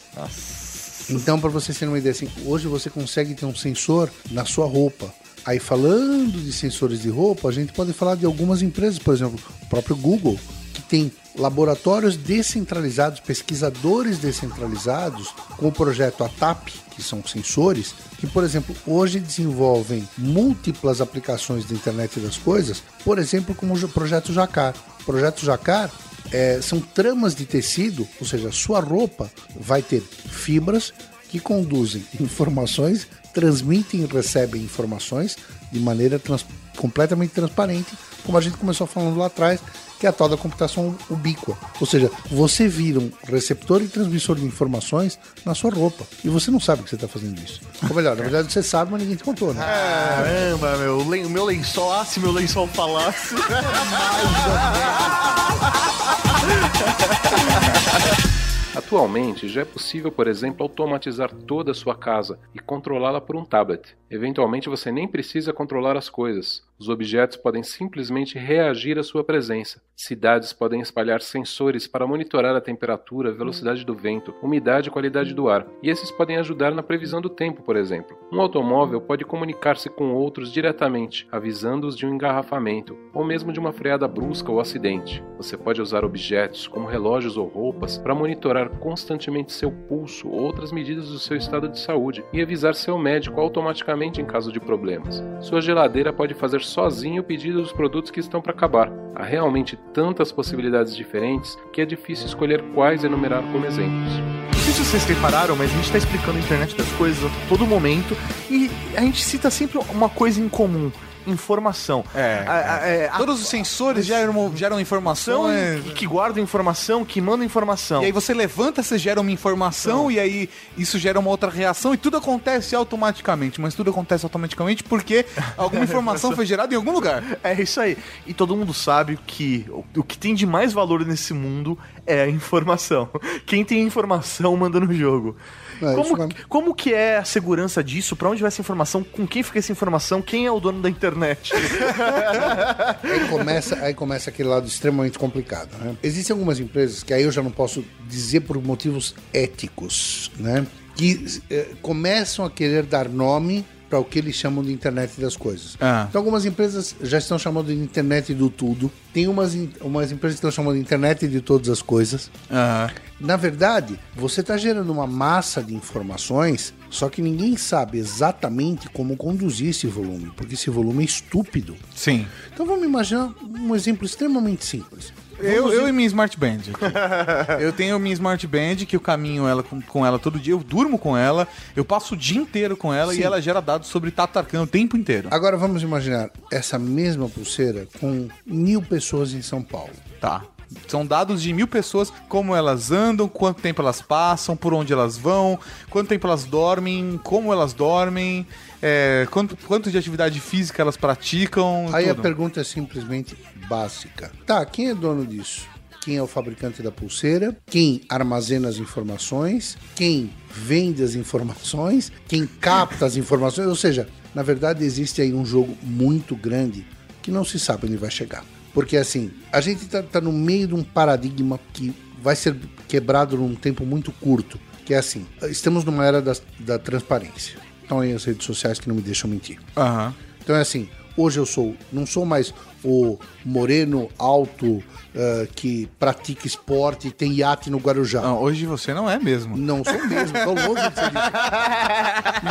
[1.10, 4.66] Então, para vocês terem uma ideia, assim, hoje você consegue ter um sensor na sua
[4.66, 5.14] roupa.
[5.46, 9.40] Aí, falando de sensores de roupa, a gente pode falar de algumas empresas, por exemplo,
[9.64, 10.40] o próprio Google,
[10.74, 18.44] que tem laboratórios descentralizados, pesquisadores descentralizados, com o projeto ATAP, que são sensores, que, por
[18.44, 24.74] exemplo, hoje desenvolvem múltiplas aplicações da internet das coisas, por exemplo, como o projeto Jacar.
[25.02, 25.90] O projeto Jacar
[26.32, 30.94] é, são tramas de tecido, ou seja, a sua roupa vai ter fibras
[31.30, 35.38] que conduzem informações, transmitem e recebem informações
[35.72, 37.94] de maneira trans- completamente transparente,
[38.26, 39.62] como a gente começou falando lá atrás,
[40.00, 41.56] que é a tal da computação ubíqua.
[41.80, 46.06] Ou seja, você vira um receptor e transmissor de informações na sua roupa.
[46.24, 47.62] E você não sabe que você está fazendo isso.
[47.88, 49.62] Ou melhor, na verdade você sabe, mas ninguém te contou, né?
[49.62, 53.36] Caramba, meu, o meu lençol, ah, se meu lençol falasse.
[58.74, 63.44] Atualmente, já é possível, por exemplo, automatizar toda a sua casa e controlá-la por um
[63.44, 63.96] tablet.
[64.10, 66.64] Eventualmente, você nem precisa controlar as coisas.
[66.82, 69.80] Os objetos podem simplesmente reagir à sua presença.
[69.96, 75.48] Cidades podem espalhar sensores para monitorar a temperatura, velocidade do vento, umidade e qualidade do
[75.48, 78.18] ar, e esses podem ajudar na previsão do tempo, por exemplo.
[78.34, 83.72] Um automóvel pode comunicar-se com outros diretamente, avisando-os de um engarrafamento, ou mesmo de uma
[83.72, 85.24] freada brusca ou acidente.
[85.38, 90.72] Você pode usar objetos, como relógios ou roupas, para monitorar constantemente seu pulso ou outras
[90.72, 95.24] medidas do seu estado de saúde e avisar seu médico automaticamente em caso de problemas.
[95.42, 98.92] Sua geladeira pode fazer sozinho o pedido dos produtos que estão para acabar.
[99.16, 104.14] Há realmente tantas possibilidades diferentes que é difícil escolher quais enumerar como exemplos.
[104.54, 107.50] Não sei se vocês repararam, mas a gente está explicando a internet das coisas a
[107.50, 108.16] todo momento
[108.50, 110.92] e a gente cita sempre uma coisa em comum.
[111.28, 112.04] Informação.
[112.16, 115.46] É, A- a- é, a- Todos os sensores geram, geram informação.
[115.46, 118.02] ação é- que, que guardam informação, que mandam informação.
[118.02, 121.94] E aí você levanta, você gera uma informação e aí isso gera uma outra reação
[121.94, 123.60] e tudo acontece automaticamente.
[123.62, 125.26] Mas tudo acontece automaticamente porque
[125.58, 127.24] alguma informação foi gerada em algum lugar.
[127.44, 127.98] É isso aí.
[128.26, 132.24] E todo mundo sabe que o, o que tem de mais valor nesse mundo é
[132.24, 133.10] a informação.
[133.46, 135.36] Quem tem informação manda no jogo.
[135.82, 138.16] É, como, como que é a segurança disso?
[138.16, 139.04] Pra onde vai essa informação?
[139.04, 140.22] Com quem fica essa informação?
[140.22, 141.52] Quem é o dono da internet?
[143.04, 145.70] Aí começa, aí começa aquele lado extremamente complicado.
[145.80, 145.96] Né?
[146.04, 150.66] Existem algumas empresas que aí eu já não posso dizer por motivos éticos, né?
[150.96, 155.36] que eh, começam a querer dar nome para o que eles chamam de internet das
[155.36, 155.76] coisas.
[155.82, 156.06] Ah.
[156.08, 158.90] Então algumas empresas já estão chamando de internet do tudo.
[159.14, 162.32] Tem umas, umas empresas que estão chamando de internet de todas as coisas.
[162.50, 162.90] Aham.
[163.20, 169.16] Na verdade, você está gerando uma massa de informações, só que ninguém sabe exatamente como
[169.16, 171.76] conduzir esse volume, porque esse volume é estúpido.
[171.96, 172.26] Sim.
[172.52, 175.14] Então vamos imaginar um exemplo extremamente simples.
[175.42, 176.60] Eu, eu e minha Smart Band.
[176.74, 177.62] aqui.
[177.64, 180.60] eu tenho minha Smart Band que eu caminho ela com, com ela todo dia, eu
[180.60, 184.12] durmo com ela, eu passo o dia inteiro com ela e ela gera dados sobre
[184.12, 185.28] Tatarkan o tempo inteiro.
[185.32, 189.92] Agora vamos imaginar essa mesma pulseira com mil pessoas em São Paulo.
[190.20, 190.44] Tá.
[190.88, 195.18] São dados de mil pessoas, como elas andam, quanto tempo elas passam, por onde elas
[195.18, 198.48] vão, quanto tempo elas dormem, como elas dormem,
[198.82, 201.90] é, quanto, quanto de atividade física elas praticam.
[201.92, 202.24] Aí a tudo.
[202.24, 203.36] pergunta é simplesmente
[203.76, 204.30] básica.
[204.46, 205.66] Tá, quem é dono disso?
[206.04, 207.56] Quem é o fabricante da pulseira?
[207.68, 209.78] Quem armazena as informações?
[209.96, 212.12] Quem vende as informações?
[212.28, 213.68] Quem capta as informações?
[213.68, 216.86] Ou seja, na verdade existe aí um jogo muito grande
[217.22, 218.44] que não se sabe onde vai chegar.
[218.74, 222.58] Porque assim, a gente tá, tá no meio de um paradigma que vai ser
[222.90, 224.60] quebrado num tempo muito curto.
[224.86, 227.58] Que é assim, estamos numa era das- da transparência.
[227.84, 229.60] Estão aí as redes sociais que não me deixam mentir.
[229.78, 230.14] Aham.
[230.44, 232.52] Então é assim, hoje eu sou, não sou mais
[232.84, 234.82] o moreno alto
[235.16, 238.22] ah, que pratica esporte e tem iate no Guarujá.
[238.22, 239.58] Não, hoje você não é mesmo.
[239.58, 241.12] Não sou mesmo, tô longe de ser.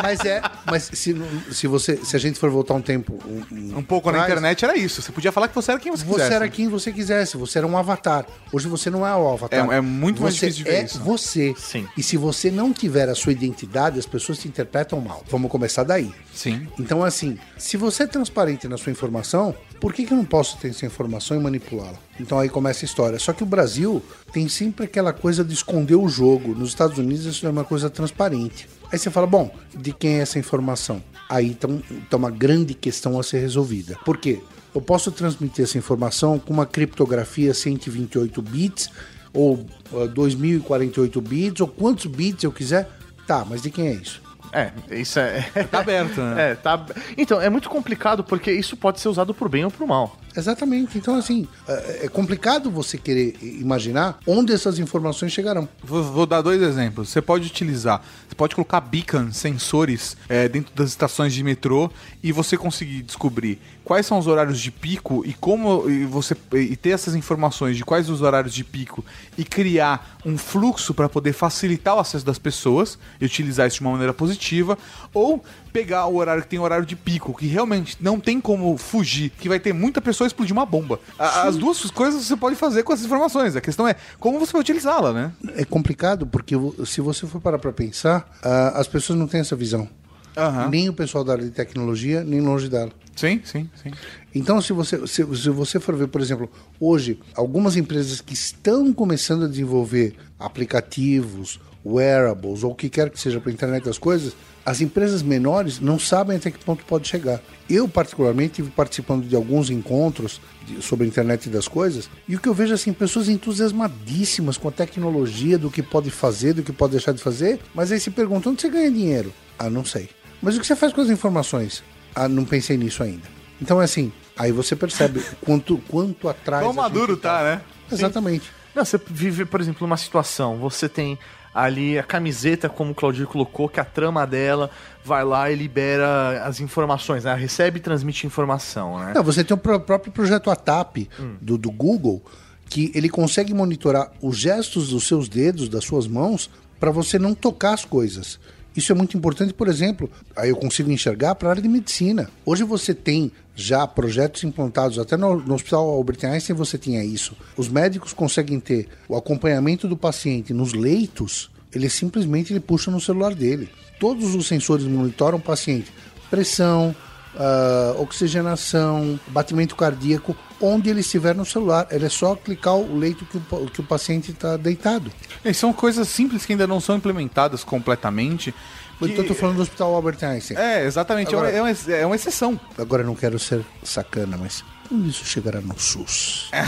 [0.03, 1.17] Mas é, mas se,
[1.51, 4.65] se você, se a gente for voltar um tempo, um, Um pouco na atrás, internet
[4.65, 5.01] era isso.
[5.03, 6.35] Você podia falar que você era quem você, Você quisesse.
[6.35, 8.27] era quem você quisesse, você era um avatar.
[8.53, 9.71] Hoje você não é o avatar.
[9.71, 11.01] É- é muito mais você difícil de ver é isso.
[11.01, 11.55] você.
[11.57, 11.87] Sim.
[11.97, 15.25] E se você não tiver a sua identidade, as pessoas te interpretam mal.
[15.31, 16.13] Vamos começar daí.
[16.35, 16.69] Sim.
[16.79, 20.59] Então, assim, se você é transparente na sua informação, por que, que eu não posso
[20.59, 21.99] ter essa informação e manipulá-la?
[22.19, 23.19] Então aí começa a história.
[23.19, 26.55] Só que o Brasil tem sempre aquela coisa de esconder o jogo.
[26.55, 28.69] Nos Estados Unidos isso é uma coisa transparente.
[28.93, 31.03] Aí você fala, bom, de quem é essa informação?
[31.29, 33.97] Aí está uma grande questão a ser resolvida.
[34.05, 34.41] Por quê?
[34.75, 38.91] Eu posso transmitir essa informação com uma criptografia 128 bits,
[39.33, 39.65] ou
[39.95, 42.89] ah, 2048 bits, ou quantos bits eu quiser.
[43.27, 44.21] Tá, mas de quem é isso?
[44.53, 45.43] É, isso é.
[45.71, 46.51] Tá aberto, né?
[46.51, 46.85] É, tá.
[47.17, 50.17] Então, é muito complicado porque isso pode ser usado por bem ou por mal.
[50.37, 50.97] Exatamente.
[50.97, 55.69] Então, assim, é é complicado você querer imaginar onde essas informações chegarão.
[55.83, 57.09] Vou, vou dar dois exemplos.
[57.09, 61.91] Você pode utilizar, você pode colocar beacons, sensores é, dentro das estações de metrô
[62.23, 66.77] e você conseguir descobrir quais são os horários de pico e como e você e
[66.77, 69.05] ter essas informações de quais os horários de pico
[69.37, 73.83] e criar um fluxo para poder facilitar o acesso das pessoas e utilizar isso de
[73.83, 74.79] uma maneira positiva
[75.13, 79.31] ou pegar o horário que tem horário de pico, que realmente não tem como fugir,
[79.31, 81.01] que vai ter muita pessoa explodir uma bomba.
[81.19, 83.55] A- As duas coisas você pode fazer com essas informações.
[83.57, 85.33] A questão é como você vai utilizá-la, né?
[85.57, 86.55] É complicado porque
[86.87, 88.29] se você for parar para pensar,
[88.75, 89.89] as pessoas não têm essa visão.
[90.37, 90.69] Aham.
[90.69, 92.91] Nem o pessoal da área de tecnologia, nem longe dela.
[93.17, 93.91] Sim, sim, sim.
[94.35, 96.49] Então, se você, se, se você for ver, por exemplo,
[96.79, 103.19] hoje, algumas empresas que estão começando a desenvolver aplicativos, wearables, ou o que quer que
[103.21, 104.35] seja para a internet das coisas,
[104.65, 107.41] as empresas menores não sabem até que ponto pode chegar.
[107.69, 112.41] Eu, particularmente, estive participando de alguns encontros de, sobre a internet das coisas, e o
[112.41, 116.73] que eu vejo assim, pessoas entusiasmadíssimas com a tecnologia, do que pode fazer, do que
[116.73, 119.33] pode deixar de fazer, mas aí se perguntam onde você ganha dinheiro?
[119.59, 120.09] Ah, não sei.
[120.43, 121.83] Mas o que você faz com as informações?
[122.15, 123.29] Ah, não pensei nisso ainda.
[123.61, 126.65] Então é assim, aí você percebe quanto, quanto atrás.
[126.65, 127.63] Quão maduro tá, né?
[127.93, 128.51] Exatamente.
[128.75, 131.19] Não, você vive, por exemplo, numa situação, você tem
[131.55, 134.71] ali a camiseta, como o Claudio colocou, que a trama dela
[135.05, 137.35] vai lá e libera as informações, né?
[137.35, 139.13] recebe e transmite informação, né?
[139.15, 141.09] Não, você tem o pró- próprio projeto ATAP
[141.41, 142.23] do, do Google,
[142.69, 146.49] que ele consegue monitorar os gestos dos seus dedos, das suas mãos,
[146.79, 148.39] para você não tocar as coisas.
[148.77, 152.31] Isso é muito importante, por exemplo, aí eu consigo enxergar para a área de medicina.
[152.47, 157.37] Hoje você tem já projetos implantados, até no, no Hospital Albert Einstein você tinha isso.
[157.57, 163.01] Os médicos conseguem ter o acompanhamento do paciente nos leitos, ele simplesmente ele puxa no
[163.01, 163.69] celular dele.
[163.99, 165.93] Todos os sensores monitoram o paciente.
[166.31, 166.95] Pressão,
[167.37, 171.87] ah, oxigenação, batimento cardíaco, onde ele estiver no celular.
[171.91, 175.11] Ele é só clicar o leito que o, que o paciente está deitado.
[175.45, 178.53] E são coisas simples que ainda não são implementadas completamente.
[178.99, 180.57] que- Então eu tô falando do Hospital Albert Einstein.
[180.59, 181.33] É, exatamente.
[181.33, 182.59] é uma- Agora- É, uma, é uma exceção.
[182.77, 186.51] Agora não quero ser sacana, mas quando isso chegará no SUS?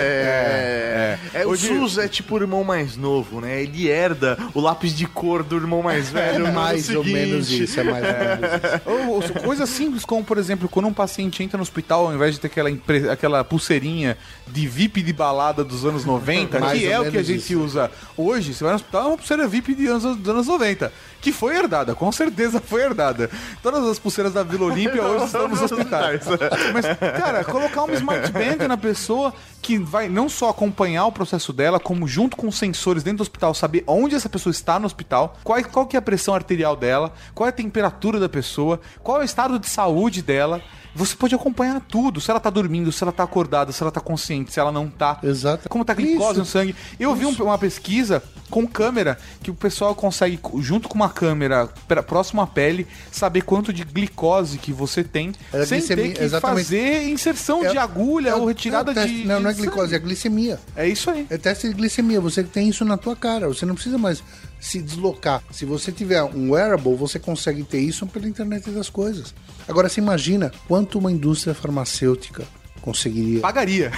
[0.00, 3.62] É, é, o SUS é tipo o irmão mais novo, né?
[3.62, 6.46] Ele herda o lápis de cor do irmão mais velho.
[6.46, 8.78] É mais ou menos isso, é mais ou menos isso.
[8.88, 12.34] Ou, ou coisas simples como, por exemplo, quando um paciente entra no hospital, ao invés
[12.34, 14.16] de ter aquela, impre- aquela pulseirinha
[14.46, 17.60] de VIP de balada dos anos 90, Mais que é o que a gente isso.
[17.60, 20.92] usa hoje, você vai no hospital, é uma pulseira VIP de anos, dos anos 90,
[21.20, 23.30] que foi herdada, com certeza foi herdada.
[23.62, 26.22] Todas as pulseiras da Vila Olímpia hoje estão nos hospitais.
[26.72, 26.86] Mas,
[27.20, 31.80] cara, colocar uma smart band na pessoa que vai não só acompanhar o processo dela,
[31.80, 35.36] como junto com os sensores dentro do hospital, saber onde essa pessoa está no hospital,
[35.42, 39.18] qual, qual que é a pressão arterial dela, qual é a temperatura da pessoa, qual
[39.18, 40.62] é o estado de saúde dela.
[40.98, 44.00] Você pode acompanhar tudo, se ela tá dormindo, se ela tá acordada, se ela tá
[44.00, 45.18] consciente, se ela não tá.
[45.22, 45.68] Exato.
[45.68, 46.38] Como tá a glicose Isso.
[46.40, 46.74] no sangue.
[46.98, 48.20] Eu vi um- uma pesquisa
[48.50, 53.42] com câmera que o pessoal consegue, junto com uma câmera pra- próximo à pele, saber
[53.42, 56.64] quanto de glicose que você tem, É sem glicemia, ter que exatamente.
[56.64, 59.24] fazer inserção de agulha ou retirada não, teste- de.
[59.26, 60.58] Não, não é glicose, é glicemia.
[60.74, 61.26] É isso aí.
[61.30, 64.20] É teste de glicemia, você tem isso na tua cara, você não precisa mais
[64.60, 65.42] se deslocar.
[65.50, 69.34] Se você tiver um wearable, você consegue ter isso pela internet das coisas.
[69.66, 72.44] Agora você imagina quanto uma indústria farmacêutica
[72.80, 73.40] conseguiria.
[73.40, 73.92] Pagaria.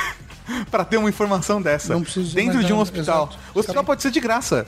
[0.70, 1.92] pra ter uma informação dessa.
[1.92, 3.28] Não dentro de um nada, hospital.
[3.30, 3.38] exato.
[3.55, 4.66] O hospital pode ser de graça.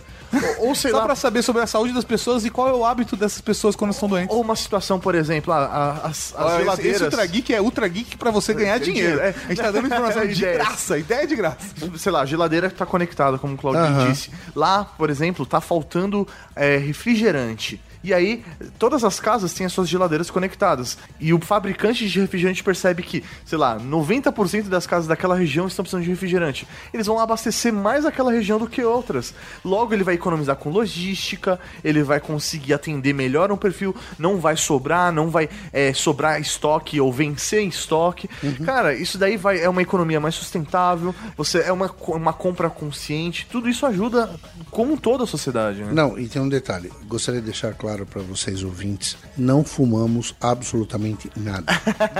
[0.58, 2.72] Ou, ou sei Só lá, pra saber sobre a saúde das pessoas e qual é
[2.72, 4.34] o hábito dessas pessoas quando estão doentes.
[4.34, 6.94] ou uma situação, por exemplo, a- a- as, as geladeiras.
[6.96, 9.20] Esse Ultra Geek é Ultra Geek pra você ganhar dinheiro.
[9.20, 9.34] É.
[9.44, 11.58] A gente tá dando informação de graça, ideia de graça.
[11.98, 14.10] sei lá, a geladeira que tá conectada, como o Claudio Aham.
[14.10, 14.30] disse.
[14.56, 16.26] Lá, por exemplo, tá faltando
[16.56, 17.78] é, refrigerante.
[18.02, 18.44] E aí,
[18.78, 20.98] todas as casas têm as suas geladeiras conectadas.
[21.20, 25.84] E o fabricante de refrigerante percebe que, sei lá, 90% das casas daquela região estão
[25.84, 26.66] precisando de refrigerante.
[26.92, 29.34] Eles vão abastecer mais aquela região do que outras.
[29.64, 34.56] Logo, ele vai economizar com logística, ele vai conseguir atender melhor um perfil, não vai
[34.56, 38.28] sobrar, não vai é, sobrar estoque ou vencer em estoque.
[38.64, 43.46] Cara, isso daí vai, é uma economia mais sustentável, você é uma, uma compra consciente,
[43.50, 44.30] tudo isso ajuda
[44.70, 45.92] como toda a sociedade, né?
[45.92, 51.30] Não, e tem um detalhe, gostaria de deixar claro para vocês ouvintes, não fumamos absolutamente
[51.36, 51.64] nada.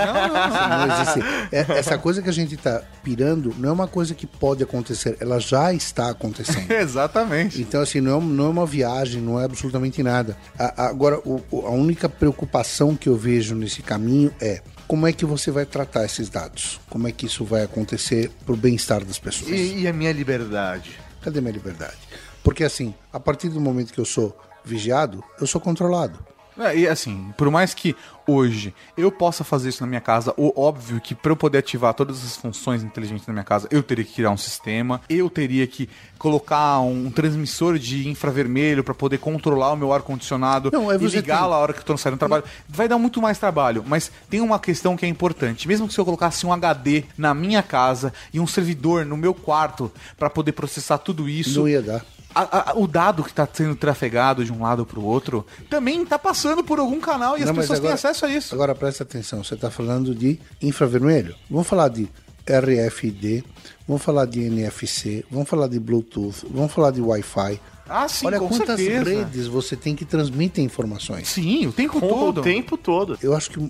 [0.07, 1.19] Não existe.
[1.51, 5.17] É- Essa coisa que a gente tá pirando não é uma coisa que pode acontecer,
[5.19, 6.69] ela já está acontecendo.
[6.71, 7.61] Exatamente.
[7.61, 10.37] Então, assim, não é, não é uma viagem, não é absolutamente nada.
[10.57, 15.07] A- a- agora, o- o- a única preocupação que eu vejo nesse caminho é como
[15.07, 16.79] é que você vai tratar esses dados?
[16.89, 19.49] Como é que isso vai acontecer pro bem-estar das pessoas?
[19.51, 20.91] E, e a minha liberdade?
[21.21, 21.97] Cadê minha liberdade?
[22.43, 26.19] Porque, assim, a partir do momento que eu sou vigiado, eu sou controlado.
[26.55, 27.95] É, e assim, por mais que
[28.27, 31.95] hoje eu possa fazer isso na minha casa, o óbvio que para eu poder ativar
[31.95, 35.65] todas as funções inteligentes na minha casa, eu teria que criar um sistema, eu teria
[35.65, 35.89] que
[36.19, 41.07] colocar um transmissor de infravermelho para poder controlar o meu ar condicionado Não, aí e
[41.07, 42.43] ligar tem- lá a hora que eu tô saindo do trabalho.
[42.69, 45.67] Vai dar muito mais trabalho, mas tem uma questão que é importante.
[45.67, 49.33] Mesmo que se eu colocasse um HD na minha casa e um servidor no meu
[49.33, 52.05] quarto para poder processar tudo isso, Não ia dar.
[52.35, 56.03] A- a- o dado que está sendo trafegado de um lado para o outro também
[56.03, 58.55] está passando por algum canal e as Não, mas pessoas têm agora- acesso a isso.
[58.55, 61.35] Agora presta atenção, você está falando de infravermelho?
[61.49, 62.09] Vamos falar de
[62.45, 63.43] RFID,
[63.87, 67.59] vamos falar de NFC, vamos falar de Bluetooth, vamos falar de Wi-Fi.
[67.87, 69.09] Ah, sim, Olha com quantas certeza.
[69.09, 71.27] redes você tem que transmitir informações.
[71.27, 72.39] Sim, o tempo Com todo.
[72.39, 73.17] o tempo todo.
[73.21, 73.69] Eu acho que um-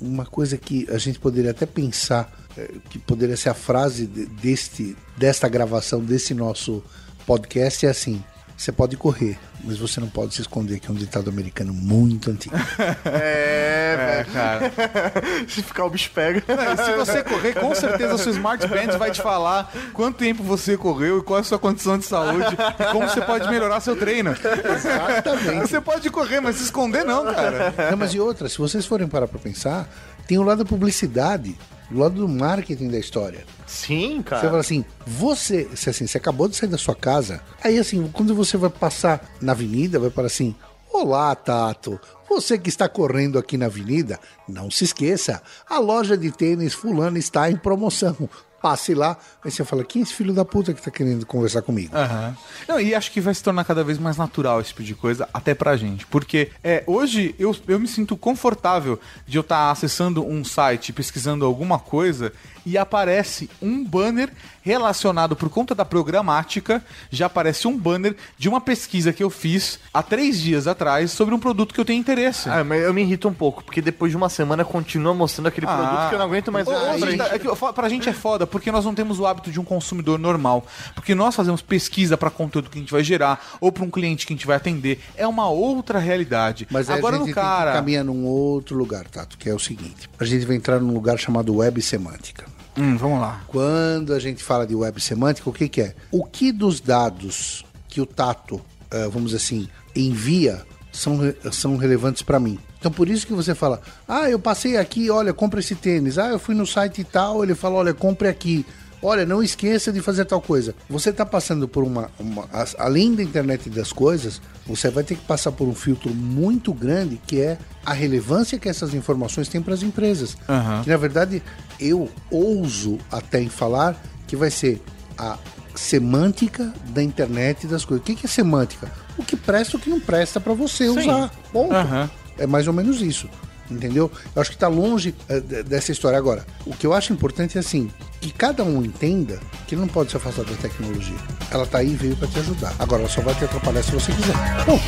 [0.00, 4.24] uma coisa que a gente poderia até pensar, eh, que poderia ser a frase de-
[4.26, 6.82] deste, desta gravação, desse nosso
[7.26, 8.22] podcast, é assim:
[8.56, 12.30] você pode correr, mas você não pode se esconder, que é um ditado americano muito
[12.30, 12.54] antigo.
[13.04, 14.72] É, É, cara.
[15.48, 16.42] Se ficar o bicho pega.
[16.84, 20.76] Se você correr, com certeza o seu Smart Band vai te falar quanto tempo você
[20.76, 23.96] correu e qual é a sua condição de saúde e como você pode melhorar seu
[23.96, 24.32] treino.
[24.32, 25.68] Exatamente.
[25.68, 27.74] Você pode correr, mas se esconder não, cara.
[27.90, 29.88] Não, mas e outra, se vocês forem parar pra pensar,
[30.26, 31.56] tem o lado da publicidade,
[31.90, 33.44] o lado do marketing da história.
[33.66, 34.58] Sim, Você fala cara.
[34.58, 38.56] assim, você, se assim, você acabou de sair da sua casa, aí assim, quando você
[38.56, 40.54] vai passar na avenida, vai para assim,
[40.92, 44.18] olá, Tato, você que está correndo aqui na avenida,
[44.48, 48.28] não se esqueça, a loja de tênis fulano está em promoção.
[48.64, 51.60] Passe lá, aí você fala, quem é esse filho da puta que tá querendo conversar
[51.60, 51.94] comigo?
[51.94, 52.34] Aham.
[52.66, 55.28] Não, e acho que vai se tornar cada vez mais natural esse tipo de coisa,
[55.34, 56.06] até pra gente.
[56.06, 61.44] Porque é, hoje eu, eu me sinto confortável de eu estar acessando um site, pesquisando
[61.44, 62.32] alguma coisa,
[62.66, 64.30] e aparece um banner
[64.62, 69.78] relacionado por conta da programática, já aparece um banner de uma pesquisa que eu fiz
[69.92, 72.48] há três dias atrás sobre um produto que eu tenho interesse.
[72.48, 75.66] Ah, mas eu me irrito um pouco, porque depois de uma semana continua mostrando aquele
[75.66, 75.76] Ah.
[75.76, 77.10] produto que eu não aguento mais Ô, frente.
[77.10, 79.64] gente, é que pra gente é foda, porque nós não temos o hábito de um
[79.64, 80.66] consumidor normal.
[80.94, 84.26] Porque nós fazemos pesquisa pra conteúdo que a gente vai gerar, ou pra um cliente
[84.26, 84.98] que a gente vai atender.
[85.14, 86.66] É uma outra realidade.
[86.70, 87.72] Mas Agora a gente cara.
[87.72, 91.18] caminhar num outro lugar, Tato, que é o seguinte, a gente vai entrar num lugar
[91.18, 92.53] chamado web semântica.
[92.76, 93.42] Hum, vamos lá.
[93.46, 95.94] Quando a gente fala de web semântica, o que, que é?
[96.10, 98.60] O que dos dados que o Tato,
[98.90, 100.62] eh, vamos dizer assim, envia
[100.92, 101.18] são,
[101.52, 102.58] são relevantes para mim.
[102.78, 106.18] Então por isso que você fala, ah, eu passei aqui, olha, compra esse tênis.
[106.18, 108.66] Ah, eu fui no site e tal, ele fala, olha, compre aqui.
[109.06, 110.74] Olha, não esqueça de fazer tal coisa.
[110.88, 112.48] Você está passando por uma, uma-
[112.78, 117.20] Além da internet das coisas, você vai ter que passar por um filtro muito grande
[117.26, 120.36] que é a relevância que essas informações têm para as empresas.
[120.48, 120.82] Aham.
[120.82, 121.42] Que na verdade
[121.78, 123.94] eu ouso até em falar
[124.26, 124.80] que vai ser
[125.18, 125.36] a
[125.74, 128.02] semântica da internet das coisas.
[128.02, 128.90] O que que é semântica?
[129.18, 131.30] O que presta o que não presta para você usar.
[131.52, 131.74] Ponto.
[131.74, 132.08] Aham.
[132.38, 133.28] É mais ou menos isso.
[133.70, 134.10] Entendeu?
[134.34, 135.14] Eu acho que está longe
[135.48, 136.18] de- dessa história.
[136.18, 137.90] Agora, o que eu acho importante é assim,
[138.20, 141.16] que cada um entenda que não pode se afastar da tecnologia.
[141.50, 142.74] Ela tá aí e veio para te ajudar.
[142.78, 144.34] Agora, ela só vai te atrapalhar se você quiser.
[144.66, 144.78] Bom,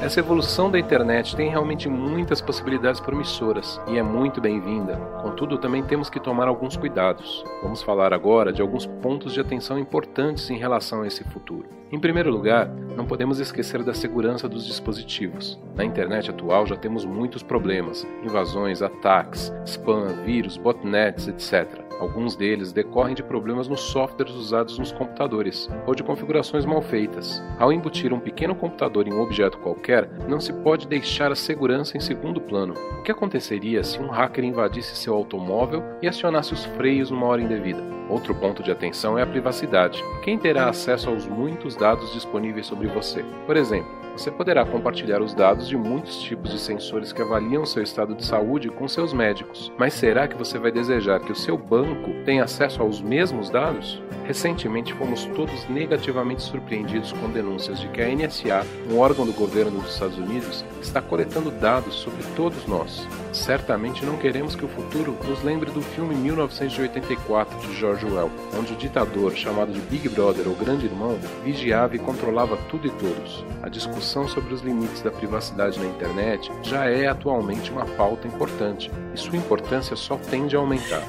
[0.00, 4.96] Essa evolução da internet tem realmente muitas possibilidades promissoras e é muito bem-vinda.
[5.20, 7.44] Contudo, também temos que tomar alguns cuidados.
[7.62, 11.66] Vamos falar agora de alguns pontos de atenção importantes em relação a esse futuro.
[11.90, 15.58] Em primeiro lugar, não podemos esquecer da segurança dos dispositivos.
[15.74, 21.87] Na internet atual já temos muitos problemas: invasões, ataques, spam, vírus, botnets, etc.
[21.98, 27.42] Alguns deles decorrem de problemas nos softwares usados nos computadores ou de configurações mal feitas.
[27.58, 31.96] Ao embutir um pequeno computador em um objeto qualquer, não se pode deixar a segurança
[31.96, 32.74] em segundo plano.
[32.98, 37.42] O que aconteceria se um hacker invadisse seu automóvel e acionasse os freios numa hora
[37.42, 37.82] indevida?
[38.08, 40.02] Outro ponto de atenção é a privacidade.
[40.22, 43.22] Quem terá acesso aos muitos dados disponíveis sobre você?
[43.44, 47.84] Por exemplo, você poderá compartilhar os dados de muitos tipos de sensores que avaliam seu
[47.84, 49.72] estado de saúde com seus médicos.
[49.78, 54.02] Mas será que você vai desejar que o seu banco tenha acesso aos mesmos dados?
[54.24, 59.80] Recentemente fomos todos negativamente surpreendidos com denúncias de que a NSA, um órgão do governo
[59.80, 63.06] dos Estados Unidos, está coletando dados sobre todos nós.
[63.32, 68.72] Certamente não queremos que o futuro nos lembre do filme 1984 de George Orwell, onde
[68.72, 73.44] o ditador, chamado de Big Brother ou Grande Irmão, vigiava e controlava tudo e todos.
[73.62, 78.90] A discussão sobre os limites da privacidade na internet já é atualmente uma pauta importante,
[79.14, 81.02] e sua importância só tende a aumentar.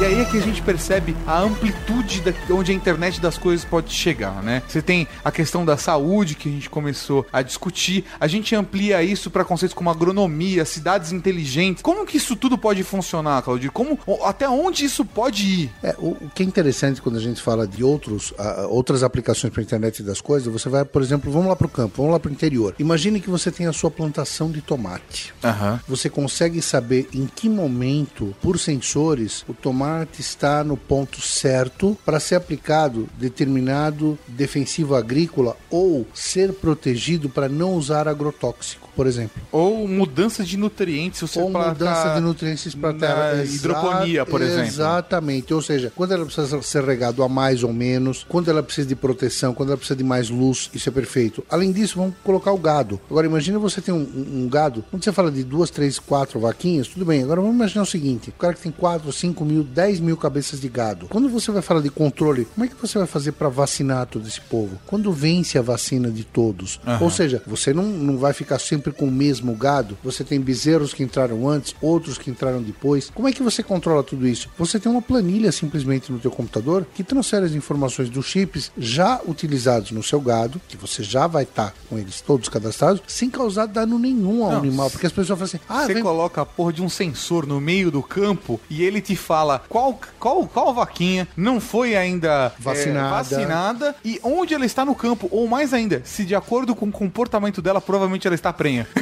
[0.00, 3.64] E aí é que a gente percebe a amplitude da, onde a internet das coisas
[3.64, 4.60] pode chegar, né?
[4.66, 9.04] Você tem a questão da saúde que a gente começou a discutir, a gente amplia
[9.04, 11.80] isso para conceitos como agronomia, cidades inteligentes.
[11.80, 13.70] Como que isso tudo pode funcionar, Claudio?
[13.70, 15.70] Como, até onde isso pode ir?
[15.80, 18.34] É, o, o que é interessante quando a gente fala de outros,
[18.68, 21.70] outras aplicações para a internet das coisas, você vai, por exemplo, vamos lá para o
[21.70, 22.74] campo, vamos lá para o interior.
[22.80, 25.32] Imagine que você tem a sua plantação de tomate.
[25.42, 25.80] Aham.
[25.86, 29.83] Você consegue saber em que momento, por sensores, o tomate
[30.18, 37.74] está no ponto certo para ser aplicado determinado defensivo agrícola ou ser protegido para não
[37.74, 39.42] usar agrotóxico, por exemplo.
[39.52, 43.42] Ou mudança de nutrientes, você Ou mudança de nutrientes para terra.
[43.42, 44.66] Exa- hidroponia, por exemplo.
[44.66, 45.52] Exatamente.
[45.54, 48.94] Ou seja, quando ela precisa ser regado a mais ou menos, quando ela precisa de
[48.94, 51.44] proteção, quando ela precisa de mais luz, isso é perfeito.
[51.50, 53.00] Além disso, vamos colocar o gado.
[53.10, 56.38] Agora, imagina você ter um, um- um gado, quando você fala de duas, três, quatro
[56.40, 57.22] vaquinhas, tudo bem.
[57.22, 60.60] Agora vamos imaginar o seguinte: o cara que tem quatro, cinco mil 10 mil cabeças
[60.60, 61.06] de gado.
[61.08, 64.26] Quando você vai falar de controle, como é que você vai fazer para vacinar todo
[64.26, 64.78] esse povo?
[64.86, 66.80] Quando vence a vacina de todos?
[67.00, 69.96] Ou seja, você não, não vai ficar sempre com o mesmo gado.
[70.04, 73.10] Você tem bezerros que entraram antes, outros que entraram depois.
[73.14, 74.50] Como é que você controla tudo isso?
[74.58, 79.20] Você tem uma planilha simplesmente no teu computador que transfere as informações dos chips já
[79.26, 83.66] utilizados no seu gado, que você já vai estar com eles todos cadastrados, sem causar
[83.66, 84.90] dano nenhum ao Não, animal.
[84.90, 86.02] Porque as pessoas falam assim, ah, Você vem...
[86.02, 89.98] coloca a porra de um sensor no meio do campo e ele te fala qual,
[90.20, 93.10] qual, qual vaquinha não foi ainda é, Vacinada.
[93.10, 95.28] vacinada e onde ela está no campo.
[95.30, 98.52] Ou mais ainda, se de acordo com o comportamento dela, provavelmente ela está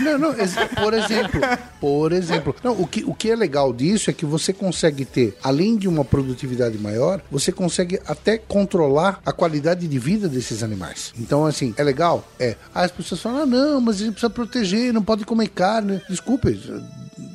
[0.00, 0.34] Não, não,
[0.82, 1.40] por exemplo,
[1.80, 2.56] por exemplo.
[2.62, 5.88] Não, o, que, o que é legal disso é que você consegue ter, além de
[5.88, 11.12] uma produtividade maior, você consegue até controlar a qualidade de vida desses animais.
[11.18, 12.26] Então, assim, é legal?
[12.38, 12.56] É.
[12.74, 16.00] As pessoas falam, ah, não, mas a gente precisa proteger, não pode comer carne.
[16.08, 16.60] Desculpe,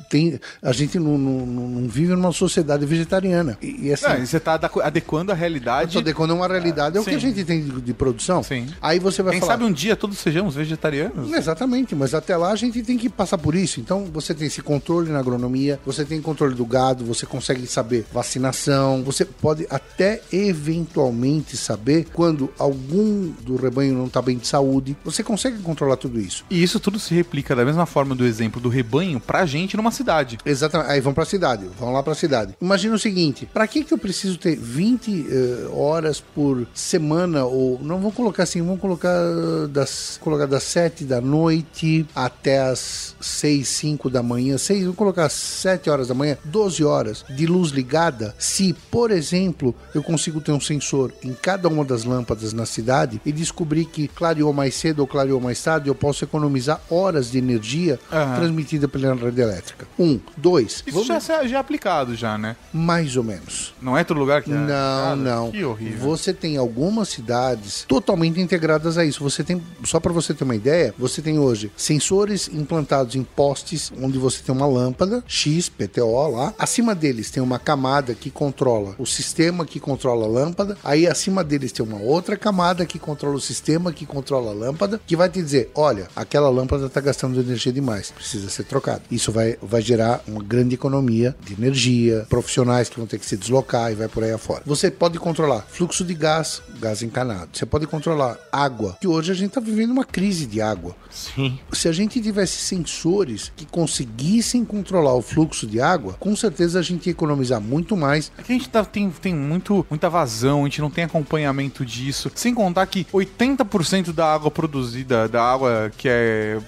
[0.08, 3.58] tem, a gente não, não, não- não vive numa sociedade vegetariana.
[3.62, 5.92] E, e assim, É, você está adequando a realidade.
[5.94, 7.20] só de quando é uma realidade, é o que a sim.
[7.20, 8.42] gente tem de, de produção.
[8.42, 8.66] Sim.
[8.80, 9.52] Aí você vai Quem falar...
[9.54, 11.32] sabe um dia todos sejamos vegetarianos?
[11.32, 13.80] Exatamente, mas até lá a gente tem que passar por isso.
[13.80, 18.06] Então você tem esse controle na agronomia, você tem controle do gado, você consegue saber
[18.12, 24.96] vacinação, você pode até eventualmente saber quando algum do rebanho não está bem de saúde.
[25.04, 26.44] Você consegue controlar tudo isso.
[26.50, 29.90] E isso tudo se replica da mesma forma do exemplo do rebanho pra gente numa
[29.98, 30.38] cidade.
[30.44, 30.90] Exatamente.
[30.90, 32.54] Aí vão pra cidade, vão lá pra cidade.
[32.60, 37.78] Imagina o seguinte: pra que que eu preciso ter 20 eh, horas por semana ou
[37.82, 43.16] não vou colocar assim, vamos colocar eh, das colocar das 7 da noite até as
[43.20, 47.70] 6, 5 da manhã, 6, vamos colocar 7 horas da manhã, 12 horas de luz
[47.70, 52.66] ligada, se, por exemplo, eu consigo ter um sensor em cada uma das lâmpadas na
[52.66, 57.30] cidade e descobrir que clareou mais cedo ou clareou mais tarde, eu posso economizar horas
[57.30, 58.36] de energia Aham.
[58.36, 59.87] transmitida pela rede elétrica.
[59.98, 62.56] Um, dois, Isso vamos- já, já é aplicado já, né?
[62.72, 63.74] mais ou menos.
[63.80, 64.54] Não é todo lugar que é.
[64.54, 65.50] Não, Cara, não.
[65.50, 65.98] Que horrível.
[66.00, 69.22] Você tem algumas cidades totalmente integradas a isso.
[69.22, 73.92] Você tem, só para você ter uma ideia, você tem hoje sensores implantados em postes
[74.00, 76.54] onde você tem uma lâmpada X, PTO lá.
[76.58, 80.76] Acima deles tem uma camada que controla o sistema que controla a lâmpada.
[80.84, 85.00] Aí acima deles tem uma outra camada que controla o sistema que controla a lâmpada,
[85.06, 89.02] que vai te dizer, olha, aquela lâmpada está gastando energia demais, precisa ser trocada.
[89.10, 93.36] Isso vai, vai gerar uma grande economia de energia, profissionais que vão ter que se
[93.36, 94.62] deslocar e vai por aí afora.
[94.66, 97.50] Você pode controlar fluxo de gás, gás encanado.
[97.52, 100.94] Você pode controlar água, que hoje a gente está vivendo uma crise de água.
[101.10, 101.58] Sim.
[101.72, 106.82] Se a gente tivesse sensores que conseguissem controlar o fluxo de água, com certeza a
[106.82, 108.30] gente ia economizar muito mais.
[108.38, 111.84] É que a gente tá- tem, tem muito, muita vazão, a gente não tem acompanhamento
[111.84, 112.30] disso.
[112.34, 116.58] Sem contar que 80% da água produzida, da água que é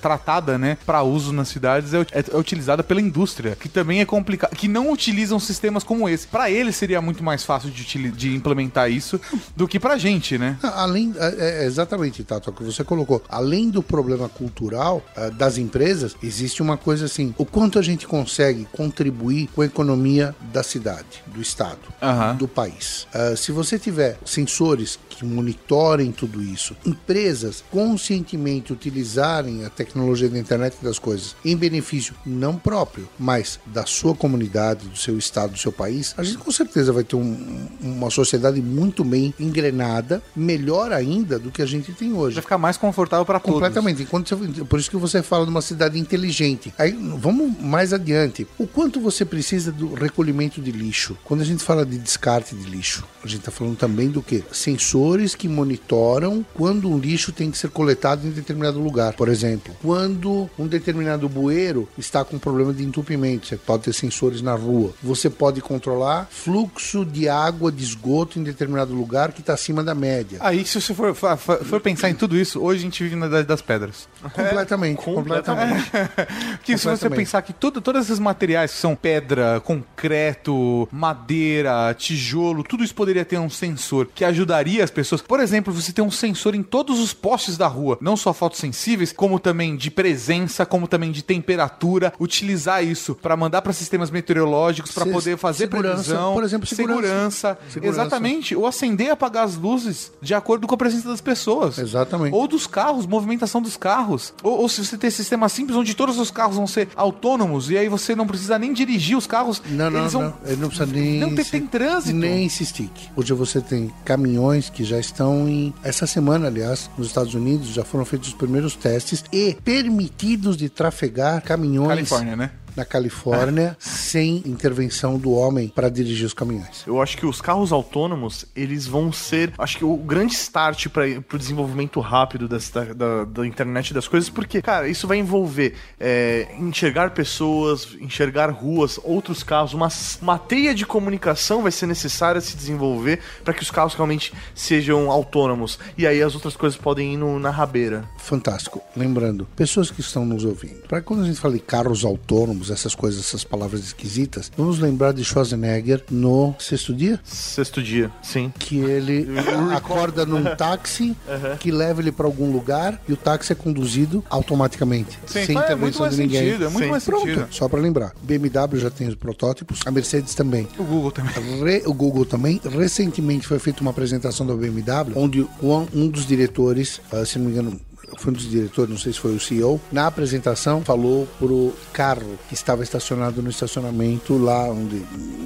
[0.00, 4.04] tratada, né, para uso nas cidades, é, é- é utilizada pela indústria, que também é
[4.04, 6.26] complicado, que não utilizam sistemas como esse.
[6.26, 9.20] Para eles seria muito mais fácil de, de implementar isso
[9.56, 10.58] do que pra gente, né?
[10.62, 13.22] Além, é, é, exatamente, Tato, é o que você colocou.
[13.28, 18.06] Além do problema cultural ah, das empresas, existe uma coisa assim: o quanto a gente
[18.06, 22.36] consegue contribuir com a economia da cidade, do estado, Aham.
[22.36, 23.06] do país.
[23.12, 30.38] Ah, se você tiver sensores que monitorem tudo isso, empresas conscientemente utilizarem a tecnologia da
[30.38, 35.58] internet das coisas em benefício não próprio, mas da sua comunidade, do seu estado, do
[35.58, 40.92] seu país, a gente com certeza vai ter um- uma sociedade muito bem engrenada, melhor
[40.92, 42.34] ainda do que a gente tem hoje.
[42.36, 43.54] Vai ficar mais confortável para todos.
[43.54, 44.04] Completamente.
[44.04, 46.72] Você- por isso que você fala de uma cidade inteligente.
[46.78, 48.46] Aí vamos mais adiante.
[48.58, 51.16] O quanto você precisa do recolhimento de lixo?
[51.24, 54.44] Quando a gente fala de descarte de lixo, a gente está falando também do que?
[54.52, 59.14] Sensores que monitoram quando um lixo tem que ser coletado em determinado lugar.
[59.14, 64.42] Por exemplo, quando um determinado bueiro está com problema de entupimento, você pode ter sensores
[64.42, 64.92] na rua.
[65.02, 69.94] Você pode controlar fluxo de água de esgoto em determinado lugar que está acima da
[69.94, 70.38] média.
[70.40, 73.26] Aí, se você for, for- for pensar em tudo isso, hoje a gente vive na
[73.26, 74.08] Idade das Pedras.
[74.28, 75.90] Completamente, completamente.
[76.62, 82.62] Que se você pensar que tudo, todos esses materiais que são pedra, concreto, madeira, tijolo,
[82.62, 85.22] tudo isso poderia ter um sensor que ajudaria as pessoas.
[85.22, 89.12] Por exemplo, você tem um sensor em todos os postes da rua, não só fotossensíveis,
[89.12, 94.92] como também de presença, como também de temperatura, utilizar isso para mandar para sistemas meteorológicos
[94.92, 97.00] para poder fazer segurança, previsão, por exemplo, segurança.
[97.00, 97.58] segurança.
[97.68, 98.00] Segurança.
[98.00, 101.78] Exatamente, ou acender e apagar as luzes de acordo com a presença das pessoas.
[101.78, 102.34] Exatamente.
[102.34, 104.09] Ou dos carros, movimentação dos carros.
[104.42, 107.76] Ou, ou se você tem sistema simples onde todos os carros vão ser autônomos e
[107.78, 109.62] aí você não precisa nem dirigir os carros.
[109.70, 110.22] Não, não, eles vão...
[110.22, 110.34] não.
[110.44, 111.20] Ele não precisa nem.
[111.20, 112.16] Não tem- se- tem trânsito.
[112.16, 112.90] Nem se stick.
[113.16, 115.72] Hoje você tem caminhões que já estão em.
[115.82, 120.68] Essa semana, aliás, nos Estados Unidos já foram feitos os primeiros testes e permitidos de
[120.68, 121.88] trafegar caminhões.
[121.88, 122.50] Califórnia, né?
[122.76, 126.84] Na Califórnia sem intervenção do homem para dirigir os caminhões.
[126.86, 131.04] Eu acho que os carros autônomos, eles vão ser, acho que o grande start para
[131.04, 136.48] o desenvolvimento rápido dessa, da, da internet das coisas, porque, cara, isso vai envolver é,
[136.58, 139.88] enxergar pessoas, enxergar ruas, outros carros, uma,
[140.20, 145.10] uma teia de comunicação vai ser necessária se desenvolver para que os carros realmente sejam
[145.10, 145.78] autônomos.
[145.96, 148.04] E aí as outras coisas podem ir no, na rabeira.
[148.18, 148.82] Fantástico.
[148.96, 152.96] Lembrando, pessoas que estão nos ouvindo, para quando a gente fala de carros autônomos, essas
[152.96, 158.52] coisas, essas palavras esquisitas, vamos lembrar de Schwarzenegger no sexto dia, Sexto dia, sim.
[158.58, 159.28] que ele
[159.76, 161.16] acorda num táxi
[161.60, 165.70] que leva ele para algum lugar e o táxi é conduzido automaticamente, Sim, sem faz-
[165.70, 166.40] é muito intervenção mais de ninguém.
[166.44, 166.90] sentido, é muito Sim.
[166.90, 167.46] mais Pronto, sentido.
[167.52, 168.12] só para lembrar.
[168.22, 170.66] BMW já tem os protótipos, a Mercedes também.
[170.78, 171.32] O Google também.
[171.62, 172.60] Re- o Google também.
[172.64, 177.46] Recentemente foi feita uma apresentação da BMW, onde um, um dos diretores, ah, se não
[177.46, 177.80] me engano,
[178.18, 182.38] foi um dos diretores, não sei se foi o CEO, na apresentação falou pro carro
[182.48, 184.96] que estava estacionado no estacionamento lá onde,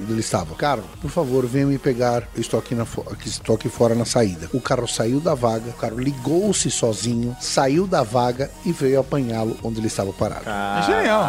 [0.01, 0.55] onde ele estava.
[0.55, 2.27] Carro, por favor, venha me pegar.
[2.35, 4.49] Eu estou aqui, na, fo- aqui, estou aqui fora na saída.
[4.53, 9.57] O carro saiu da vaga, o carro ligou-se sozinho, saiu da vaga e veio apanhá-lo
[9.63, 10.45] onde ele estava parado.
[10.49, 11.23] É genial.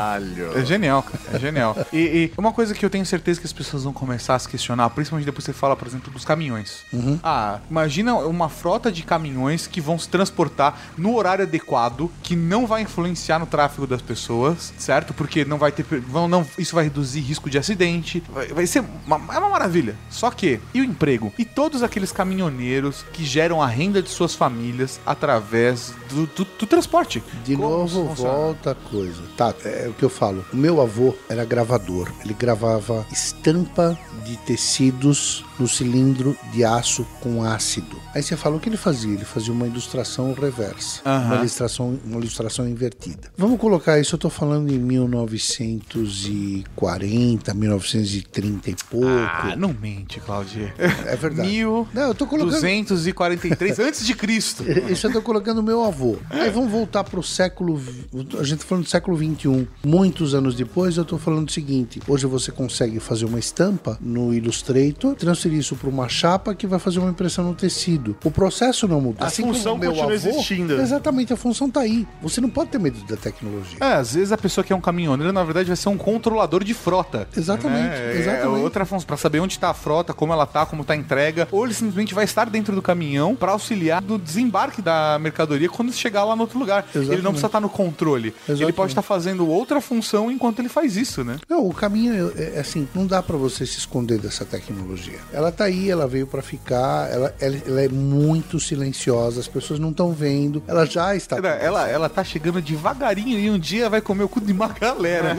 [0.57, 1.19] É genial, cara.
[1.33, 1.77] É genial.
[1.93, 4.49] E, e uma coisa que eu tenho certeza que as pessoas vão começar a se
[4.49, 6.85] questionar, principalmente depois que você fala, por exemplo, dos caminhões.
[7.23, 12.67] Ah, imagina uma frota de caminhões que vão se transportar no horário adequado, que não
[12.67, 15.13] vai influenciar no tráfego das pessoas, certo?
[15.15, 15.85] Porque não vai ter.
[16.01, 18.23] Vão, não, isso vai reduzir risco de acidente.
[18.33, 19.97] Vai, vai ser uma, é uma maravilha.
[20.11, 21.33] Só que, e o emprego?
[21.39, 26.67] E todos aqueles caminhoneiros que geram a renda de suas famílias através do, do- do
[26.67, 27.23] transporte?
[27.45, 29.23] De Como novo, volta a coisa.
[29.37, 30.45] Tá, é o que eu falo.
[30.53, 32.11] O meu avô era gravador.
[32.25, 37.97] Ele gravava estampa de tecidos no cilindro de aço com ácido.
[38.15, 39.13] Aí você fala o que ele fazia?
[39.15, 41.27] Ele fazia uma ilustração reversa, Aham.
[41.27, 43.31] uma ilustração, uma ilustração invertida.
[43.37, 49.07] Vamos colocar isso, eu tô falando em 1940, 1930 e pouco.
[49.07, 50.73] Ah, não mente, Claudia.
[50.79, 51.49] É verdade.
[51.49, 51.87] Mil...
[51.93, 54.65] Não, eu tô colocando- 243 antes de Cristo.
[54.91, 56.17] Isso eu tô colocando meu avô.
[56.31, 57.77] Aí vamos voltar pro século.
[57.77, 58.07] vi-
[58.39, 59.69] A gente tá falando do século XXI.
[59.85, 64.33] Muitos anos depois, eu tô falando o seguinte: hoje você consegue fazer uma estampa no
[64.35, 68.17] Illustrator, transferir isso para uma chapa que vai fazer uma impressão no tecido.
[68.25, 69.27] O processo não muda.
[69.27, 70.81] A função continua existindo.
[70.81, 72.07] Exatamente, a função tá aí.
[72.23, 73.79] Você não pode ter medo da tecnologia.
[73.81, 76.63] É, às vezes a pessoa que é um caminhoneiro, na verdade, vai ser um controlador
[76.65, 77.29] de frota.
[77.37, 78.15] Exatamente, né?
[78.15, 78.63] É exatamente.
[78.63, 81.49] outra função, pra saber onde tá a frota, como ela tá, como tá a entrega.
[81.51, 85.93] Ou ele simplesmente vai estar dentro do caminhão pra auxiliar no desembarque da mercadoria quando
[85.93, 86.85] chegar lá no outro lugar.
[86.95, 87.23] Ele Exatamente.
[87.23, 88.29] não precisa estar no controle.
[88.29, 88.77] Ele Exatamente.
[88.77, 91.39] pode estar fazendo outra função enquanto ele faz isso, né?
[91.49, 95.19] Não, o caminho é, é assim, não dá pra você se esconder dessa tecnologia.
[95.37, 99.79] Ela tá aí, ela veio pra ficar, ela, ela, ela é muito silenciosa, as pessoas
[99.79, 101.37] não estão vendo, ela já está.
[101.37, 104.69] Ela, ela, ela tá chegando devagarinho e um dia vai comer o cu de uma
[104.69, 105.37] galera.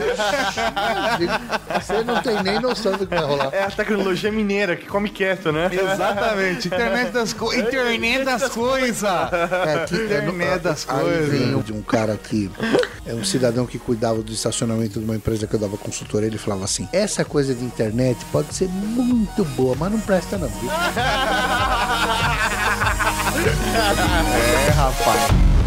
[1.80, 3.50] Você não tem nem noção do que vai rolar.
[3.52, 5.68] É a tecnologia mineira que come quieto, né?
[5.72, 6.68] Exatamente.
[6.68, 7.66] Internet das coisas.
[7.66, 9.02] Internet das coisas.
[9.02, 11.28] É, que, Internet das Aí coisas.
[11.28, 12.48] vem de um cara que
[13.04, 16.38] é um cidadão que cuidava do estacionamento de uma empresa que eu dava consultoria, ele
[16.38, 20.48] falava assim: essa coisa de internet pode ser muito boa, mas não presta não.
[20.48, 20.70] viu?"
[23.38, 25.57] É, rapaz.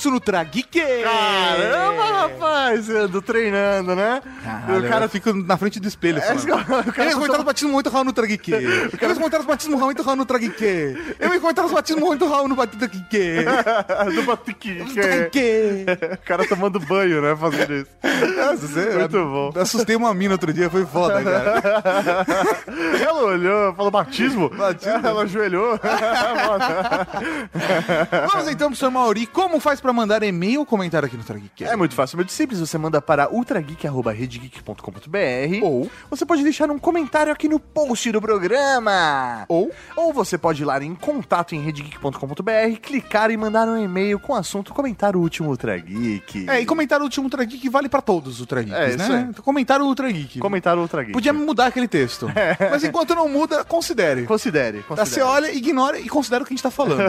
[0.00, 0.80] Isso no Trageek.
[1.02, 4.22] Caramba, rapaz, eu ando treinando, né?
[4.42, 6.18] Caralho, o cara fica na frente do espelho.
[6.18, 8.50] É, cara- o cara Eu comentar os batismos muito Raul no Trageek.
[8.52, 10.64] Eu ia comentar os batismos muito Raul no Trageek.
[11.18, 13.44] Eu ia comentar os batismos muito Raul no Trageek.
[14.26, 14.84] Batuque.
[14.94, 15.86] Trageek.
[16.14, 17.36] O cara tomando banho, né?
[17.36, 17.90] Fazendo isso.
[18.36, 19.52] Nossa, você- Muito bom.
[19.60, 21.60] Assustei uma mina outro dia, foi foda, cara.
[23.06, 24.48] Ela olhou, falou batismo?
[24.50, 25.06] Batismo.
[25.06, 25.78] Ela ajoelhou.
[28.32, 31.64] Vamos então, professor Mauri, como faz pra mandar e-mail ou comentário aqui no Trageek?
[31.64, 32.60] É muito fácil, muito simples.
[32.60, 39.44] Você manda para ultrageek.redgeek.com.br Ou- você pode deixar um comentário aqui no post do programa.
[39.48, 44.18] Ou Ou você pode ir lá em contato em redgeek.com.br, clicar e mandar um e-mail
[44.18, 46.48] com o assunto comentário último Ultra Geek.
[46.48, 49.26] É, e comentário último Ultra Geek vale pra todos os Ultra Geeks, É, né?
[49.30, 50.38] Então, comentário Ultra Geek.
[50.38, 51.12] Comentário Ultra Geek.
[51.12, 52.26] Podia mudar aquele texto.
[52.70, 54.24] Mas enquanto não muda, considere.
[54.24, 55.10] Considere, Tá, considere.
[55.10, 57.02] você olha, ignora e considera o que a gente tá falando.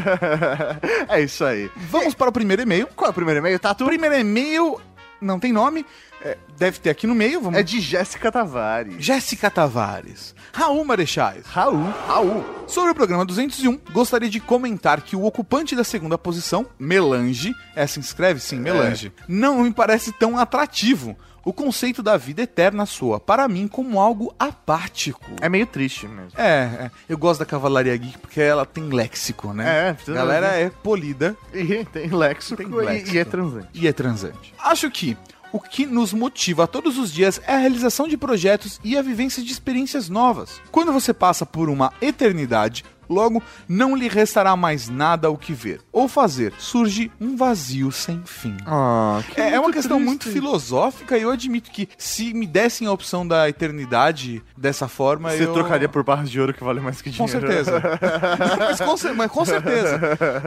[1.09, 1.69] é isso aí.
[1.89, 2.70] Vamos para o primeiro e-mail.
[2.95, 3.57] Qual é o primeiro e-mail?
[3.57, 4.81] O primeiro e-mail
[5.21, 5.85] não tem nome,
[6.23, 7.41] é, deve ter aqui no meio.
[7.41, 7.59] Vamos...
[7.59, 8.95] É de Jéssica Tavares.
[8.99, 10.35] Jéssica Tavares.
[10.53, 11.45] Raul Marechais.
[11.45, 11.89] Raul.
[12.07, 12.45] Raul.
[12.67, 17.99] Sobre o programa 201, gostaria de comentar que o ocupante da segunda posição, Melange, essa
[17.99, 21.17] escreve sim, Melange, não me parece tão atrativo.
[21.43, 25.25] O conceito da vida eterna soa, para mim, como algo apático.
[25.41, 26.31] É meio triste mesmo.
[26.39, 26.43] É,
[26.85, 29.89] é, eu gosto da Cavalaria Geek porque ela tem léxico, né?
[30.07, 33.15] É, galera é polida E tem léxico, Tem e- léxico.
[33.15, 33.67] E, é transante.
[33.73, 34.53] e é transante.
[34.59, 35.17] Acho que
[35.51, 39.43] o que nos motiva todos os dias é a realização de projetos e a vivência
[39.43, 40.61] de experiências novas.
[40.71, 45.81] Quando você passa por uma eternidade, logo não lhe restará mais nada o que ver
[45.91, 46.53] ou fazer.
[46.57, 48.55] Surge um vazio sem fim.
[48.65, 52.91] Ah, É, é uma questão muito filosófica e eu admito que se me dessem a
[52.91, 55.53] opção da eternidade dessa forma, Você eu...
[55.53, 57.47] trocaria por barras de ouro que vale mais que Com dinheiro.
[57.47, 57.81] certeza.
[58.59, 59.99] mas, com, mas com certeza.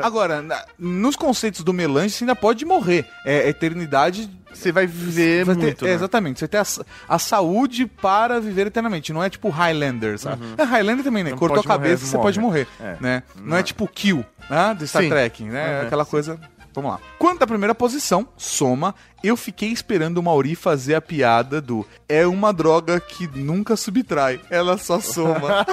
[0.02, 3.06] Agora, na- nos conceitos do melange, você ainda pode morrer.
[3.24, 4.30] É, a eternidade.
[4.54, 5.94] Você vai viver vai ter- muito, é, né?
[5.94, 6.38] exatamente.
[6.40, 6.64] Você tem a,
[7.08, 9.12] a saúde para viver eternamente.
[9.12, 10.42] Não é tipo Highlander, sabe?
[10.56, 11.30] É Highlander também, né?
[11.30, 12.24] Não Cortou a pode morrer, cabeça, você morre.
[12.26, 12.68] pode morrer.
[12.80, 12.96] É.
[13.00, 13.22] Né?
[13.36, 14.74] Não é tipo Kill, né?
[14.78, 15.08] Do Star Sim.
[15.08, 15.80] Trek, né?
[15.80, 16.38] Uhum, Aquela coisa.
[16.74, 17.00] Vamos lá.
[17.18, 22.26] Quanto à primeira posição, soma, eu fiquei esperando o Mauri fazer a piada do é
[22.26, 25.64] uma droga que nunca subtrai, ela só soma.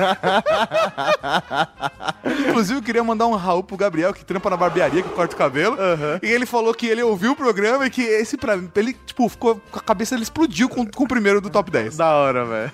[2.48, 5.38] Inclusive, eu queria mandar um Raul pro Gabriel, que trampa na barbearia, que corta o
[5.38, 5.76] cabelo.
[6.22, 9.60] E ele falou que ele ouviu o programa e que esse pra ele, tipo, ficou
[9.72, 11.98] com a cabeça, ele explodiu com, com o primeiro do top 10.
[11.98, 12.72] Da hora, velho.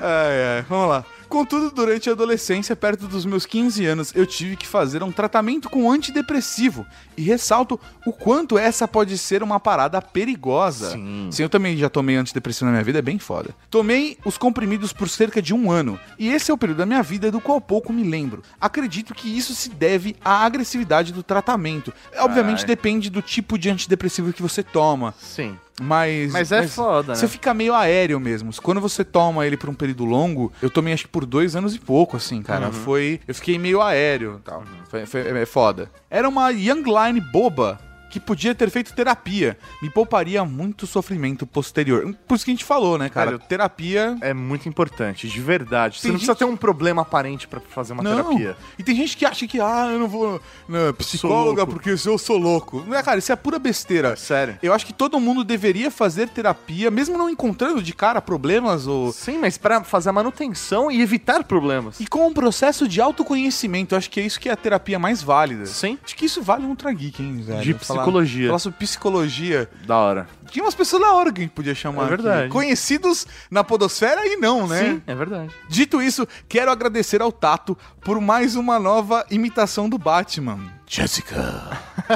[0.00, 1.04] Ai, ai, vamos lá.
[1.32, 5.70] Contudo, durante a adolescência, perto dos meus 15 anos, eu tive que fazer um tratamento
[5.70, 6.86] com antidepressivo.
[7.16, 10.90] E ressalto o quanto essa pode ser uma parada perigosa.
[10.90, 11.30] Sim.
[11.38, 13.56] eu também já tomei antidepressivo na minha vida, é bem foda.
[13.70, 15.98] Tomei os comprimidos por cerca de um ano.
[16.18, 18.42] E esse é o período da minha vida do qual pouco me lembro.
[18.60, 21.94] Acredito que isso se deve à agressividade do tratamento.
[22.18, 22.66] Obviamente Ai.
[22.66, 25.14] depende do tipo de antidepressivo que você toma.
[25.18, 25.56] Sim.
[25.82, 26.32] Mas.
[26.32, 27.14] Mas é foda, né?
[27.18, 28.50] Você fica meio aéreo mesmo.
[28.62, 31.74] Quando você toma ele por um período longo, eu tomei acho que por dois anos
[31.74, 32.66] e pouco, assim, cara.
[32.66, 32.72] Uhum.
[32.72, 33.20] Foi.
[33.26, 34.64] Eu fiquei meio aéreo e tal.
[34.88, 35.90] Foi, foi- é foda.
[36.10, 37.78] Era uma Young Line boba.
[38.12, 39.56] Que podia ter feito terapia.
[39.80, 42.14] Me pouparia muito sofrimento posterior.
[42.28, 43.30] Por isso que a gente falou, né, cara?
[43.32, 44.16] Velho, terapia.
[44.20, 45.96] É muito importante, de verdade.
[45.96, 48.14] Você Tem não precisa gente- ter um problema aparente pra fazer uma não.
[48.16, 48.54] terapia.
[48.78, 50.38] E tem gente que acha que, ah, eu não vou.
[50.68, 51.72] Não, psicóloga louco.
[51.72, 52.84] porque eu sou louco.
[52.86, 54.14] Não é, cara, isso é pura besteira.
[54.14, 54.58] Sério.
[54.62, 59.10] Eu acho que todo mundo deveria fazer terapia, mesmo não encontrando de cara problemas ou.
[59.10, 61.98] Sim, mas pra fazer a manutenção e evitar problemas.
[61.98, 64.98] E com um processo de autoconhecimento, eu acho que é isso que é a terapia
[64.98, 65.64] mais válida.
[65.64, 65.98] Sim.
[66.04, 67.62] Acho que isso vale um Ultra Geek, hein, velho?
[67.62, 68.46] De Falar- psicologia.
[68.48, 69.70] Falar sobre psicologia.
[69.86, 70.28] Da hora.
[70.50, 72.04] Tinha umas pessoas da hora que a gente podia chamar.
[72.04, 72.40] É verdade.
[72.42, 72.50] aqui.
[72.50, 74.82] Conhecidos na podosfera e não, né?
[74.82, 75.50] Sim, é verdade.
[75.68, 80.58] Dito isso, quero agradecer ao Tato por mais uma nova imitação do Batman.
[80.92, 81.80] Jessica.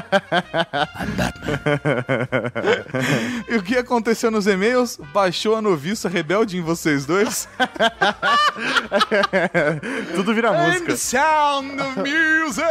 [1.00, 1.58] I'm Batman.
[3.48, 4.98] e o que aconteceu nos e-mails?
[5.14, 7.48] Baixou a noviça rebelde em vocês dois?
[10.14, 10.86] Tudo vira And música.
[10.88, 12.66] the sound of music.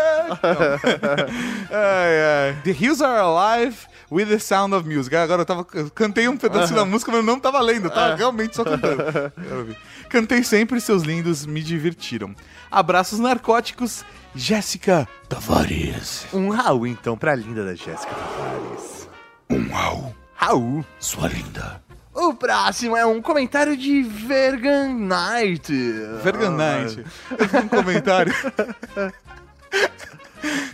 [1.72, 2.56] ai, ai.
[2.64, 5.16] The hills are alive with the sound of music.
[5.16, 5.66] Agora eu tava.
[5.74, 9.02] Eu cantei um pedacinho da música, mas não tava lendo, tava realmente só cantando.
[9.50, 9.76] Eu.
[10.08, 12.36] Cantei sempre, seus lindos me divertiram.
[12.70, 14.06] Abraços narcóticos,
[14.36, 16.28] Jéssica Tavares.
[16.34, 19.10] Um Raul, então, pra linda da Jéssica Tavares.
[19.50, 20.86] Um Raul, Raul.
[21.00, 21.82] sua linda.
[22.14, 25.74] O próximo é um comentário de Vergan Knight.
[25.74, 28.34] Eu vi um comentário.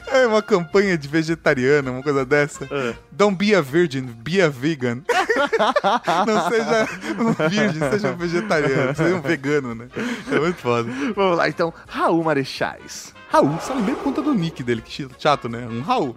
[0.07, 2.67] É uma campanha de vegetariana, uma coisa dessa.
[3.09, 5.01] Don't be a virgin, be a vegan.
[6.27, 6.87] Não seja
[7.17, 9.87] um virgem, seja um vegetariano, seja um vegano, né?
[10.29, 10.91] É muito foda.
[11.15, 11.73] Vamos lá, então.
[11.87, 13.13] Raul Marechais.
[13.31, 13.57] Raul.
[13.61, 15.65] Só lembrei por conta do nick dele, que chato, né?
[15.69, 16.15] Um Raul.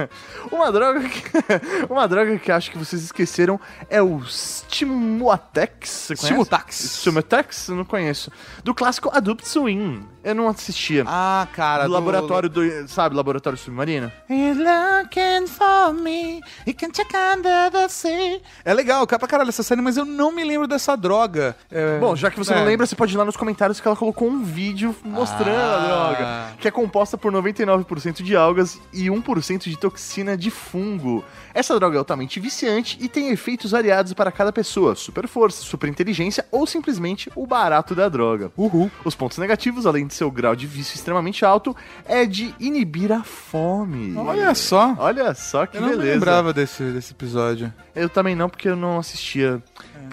[0.50, 1.22] Uma droga que,
[1.90, 3.60] uma droga que acho que vocês esqueceram
[3.90, 6.10] é o Stimuatex.
[6.16, 6.76] Stimutax.
[7.00, 7.68] Stimuatex?
[7.68, 8.30] Eu não conheço.
[8.62, 10.06] Do clássico Adult Swim.
[10.22, 11.04] Eu não assistia.
[11.06, 11.84] Ah, cara.
[11.84, 12.62] do, laboratório do.
[12.88, 14.10] Sabe, laboratório submarino?
[14.30, 18.40] You're looking for me, you can check under the sea.
[18.64, 21.54] É legal, cara pra caralho essa série, mas eu não me lembro dessa droga.
[21.70, 22.56] É, Bom, já que você é.
[22.56, 25.74] não lembra, você pode ir lá nos comentários que ela colocou um vídeo mostrando a
[25.74, 25.86] Ah.
[25.86, 26.53] droga.
[26.58, 31.24] Que é composta por 99% de algas e 1% de toxina de fungo.
[31.52, 35.88] Essa droga é altamente viciante e tem efeitos variados para cada pessoa: super força, super
[35.88, 38.50] inteligência ou simplesmente o barato da droga.
[38.56, 38.90] Uhul.
[39.04, 41.76] Os pontos negativos, além de seu grau de vício extremamente alto,
[42.06, 44.16] é de inibir a fome.
[44.16, 44.94] Olha só.
[44.98, 46.12] Olha só que Eu não beleza.
[46.14, 47.72] lembrava desse, desse episódio.
[47.94, 49.62] Eu também não, porque eu não assistia.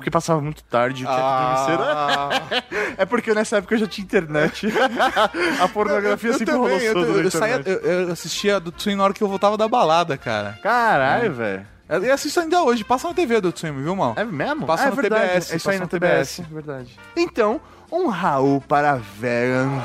[0.01, 1.03] Porque passava muito tarde.
[1.03, 2.31] que Ah.
[2.97, 4.67] é porque nessa época eu já tinha internet.
[5.61, 8.95] a pornografia eu sempre também, rolou eu, eu, na eu saía, eu, assistia do Twin
[8.95, 10.57] na hora que eu voltava da balada, cara.
[10.63, 11.67] Caralho, velho.
[11.87, 14.15] Eu assisto ainda hoje, passa na TV do Twin, viu, mal?
[14.17, 14.65] É mesmo?
[14.65, 15.23] Passa Ah, é no verdade.
[15.27, 16.35] TBS, É isso aí na no TBS.
[16.37, 16.39] TBS.
[16.39, 16.99] É verdade.
[17.15, 18.95] Então, um Raul para.
[18.95, 19.81] Vegan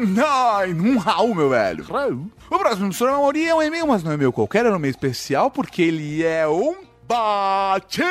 [0.00, 1.84] Nine, um Raul, meu velho.
[1.84, 2.30] Raul.
[2.50, 4.90] O próximo emissora maioria é um e-mail, mas não é e-mail qualquer, é um e-mail
[4.90, 8.10] especial, porque ele é um batismo!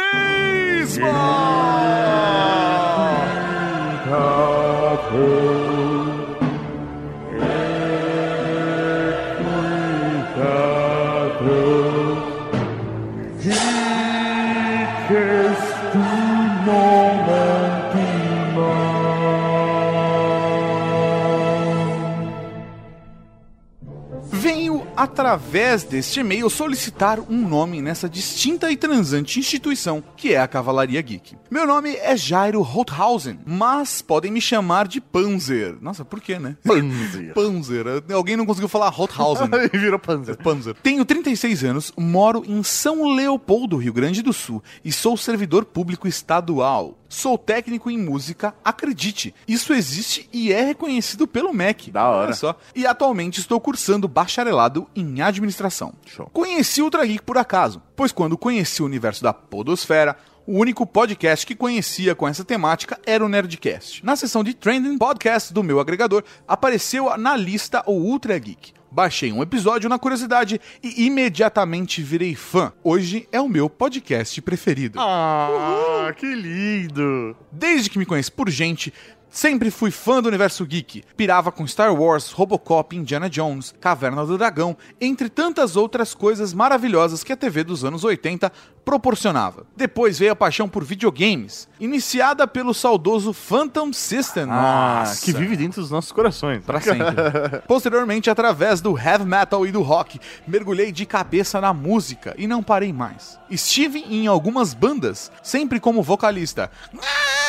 [25.00, 31.02] Através deste e-mail, solicitar um nome nessa distinta e transante instituição que é a Cavalaria
[31.02, 31.38] Geek.
[31.50, 35.78] Meu nome é Jairo Rothausen, mas podem me chamar de Panzer.
[35.80, 36.58] Nossa, por quê, né?
[36.66, 37.32] Panzer.
[37.34, 37.86] Panzer.
[38.14, 39.48] Alguém não conseguiu falar Rothausen.
[39.72, 40.36] E virou Panzer.
[40.38, 40.76] Panzer.
[40.84, 46.10] Tenho 36 anos, moro em São Leopoldo, Rio Grande do Sul, e sou servidor público
[46.10, 46.99] estadual.
[47.10, 51.90] Sou técnico em música, acredite, isso existe e é reconhecido pelo MEC.
[51.90, 52.28] Da hora.
[52.28, 52.56] Olha só.
[52.76, 55.92] E atualmente estou cursando bacharelado em administração.
[56.06, 56.30] Show.
[56.32, 60.86] Conheci o Ultra Geek por acaso, pois quando conheci o universo da podosfera, o único
[60.86, 64.06] podcast que conhecia com essa temática era o Nerdcast.
[64.06, 68.74] Na seção de Trending Podcast do meu agregador, apareceu na lista o Ultra Geek.
[68.92, 72.74] Baixei um episódio na curiosidade e imediatamente virei fã.
[72.84, 75.00] Hoje é o meu podcast preferido.
[75.00, 77.36] Ah, que lindo.
[77.52, 78.92] Desde que me conheço por gente,
[79.30, 81.04] sempre fui fã do universo geek.
[81.16, 87.24] Pirava com Star Wars, Robocop, Indiana Jones, Caverna do Dragão, entre tantas outras coisas maravilhosas
[87.24, 88.52] que a TV dos anos 80
[88.84, 89.68] proporcionava.
[89.78, 94.48] Depois veio a paixão por videogames, iniciada pelo saudoso Phantom System.
[94.50, 95.24] Ah, Nossa.
[95.24, 96.64] que vive dentro dos nossos corações.
[96.64, 97.06] Pra sempre.
[97.68, 102.64] Posteriormente, através do heavy metal e do rock, mergulhei de cabeça na música e não
[102.64, 103.38] parei mais.
[103.50, 106.72] Estive em algumas bandas, sempre como vocalista.
[106.98, 107.40] Ah,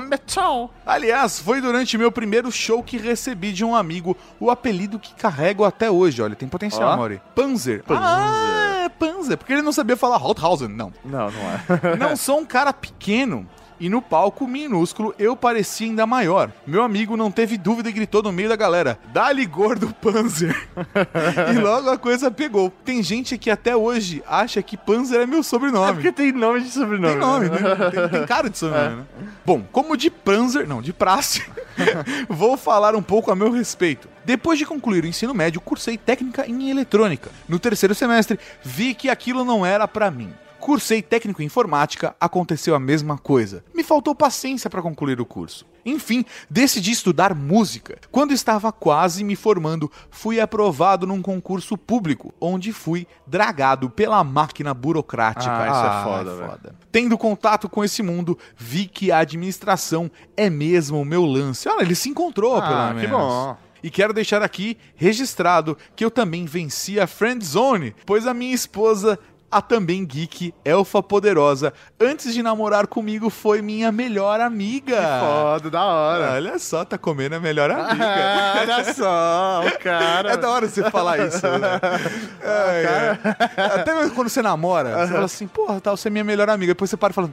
[0.00, 0.72] metal!
[0.86, 5.64] Aliás, foi durante meu primeiro show que recebi de um amigo o apelido que carrego
[5.64, 6.22] até hoje.
[6.22, 6.96] Olha, tem potencial, Ó.
[6.96, 7.20] Mauri.
[7.34, 7.82] Panzer.
[7.84, 8.04] Panzer.
[8.04, 9.36] Ah, é Panzer.
[9.36, 10.92] Porque ele não sabia falar Rothausen, não.
[11.04, 11.96] Não, não é.
[11.96, 13.48] Não sou um cara pequeno.
[13.82, 16.52] E no palco minúsculo eu parecia ainda maior.
[16.64, 20.56] Meu amigo não teve dúvida e gritou no meio da galera: Dali gordo Panzer!
[21.52, 22.72] e logo a coisa pegou.
[22.84, 25.90] Tem gente que até hoje acha que Panzer é meu sobrenome.
[25.90, 27.14] É porque tem nome de sobrenome.
[27.14, 27.58] Tem nome, né?
[27.58, 27.90] né?
[27.90, 29.26] Tem, tem cara de sobrenome, né?
[29.44, 31.42] Bom, como de Panzer, não, de praxe,
[32.30, 34.08] vou falar um pouco a meu respeito.
[34.24, 37.32] Depois de concluir o ensino médio, cursei técnica em eletrônica.
[37.48, 40.32] No terceiro semestre, vi que aquilo não era pra mim.
[40.62, 43.64] Cursei técnico em informática, aconteceu a mesma coisa.
[43.74, 45.66] Me faltou paciência para concluir o curso.
[45.84, 47.98] Enfim, decidi estudar música.
[48.12, 54.72] Quando estava quase me formando, fui aprovado num concurso público, onde fui dragado pela máquina
[54.72, 55.50] burocrática.
[55.52, 56.76] Ah, isso é foda, velho.
[56.92, 61.68] Tendo contato com esse mundo, vi que a administração é mesmo o meu lance.
[61.68, 63.10] Olha, ele se encontrou, Ah, pelo que menos.
[63.10, 63.56] bom.
[63.82, 68.54] E quero deixar aqui registrado que eu também venci a Friend Zone, pois a minha
[68.54, 69.18] esposa,
[69.52, 74.96] a também geek, elfa poderosa, antes de namorar comigo foi minha melhor amiga.
[75.20, 76.32] Foda, da hora.
[76.32, 77.86] Olha só, tá comendo a melhor Ah,
[78.56, 78.72] amiga.
[78.74, 80.32] olha só, o cara.
[80.32, 81.80] É da hora você falar isso, né?
[82.42, 83.76] Ai, ai.
[83.80, 86.72] Até mesmo quando você namora, você fala assim, porra, tá, você é minha melhor amiga.
[86.72, 87.30] Depois você para e fala,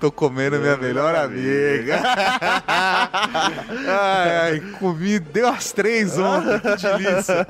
[0.00, 2.00] tô comendo minha melhor amiga.
[3.86, 7.46] ai, ai, comi, deu as três ontem, que delícia.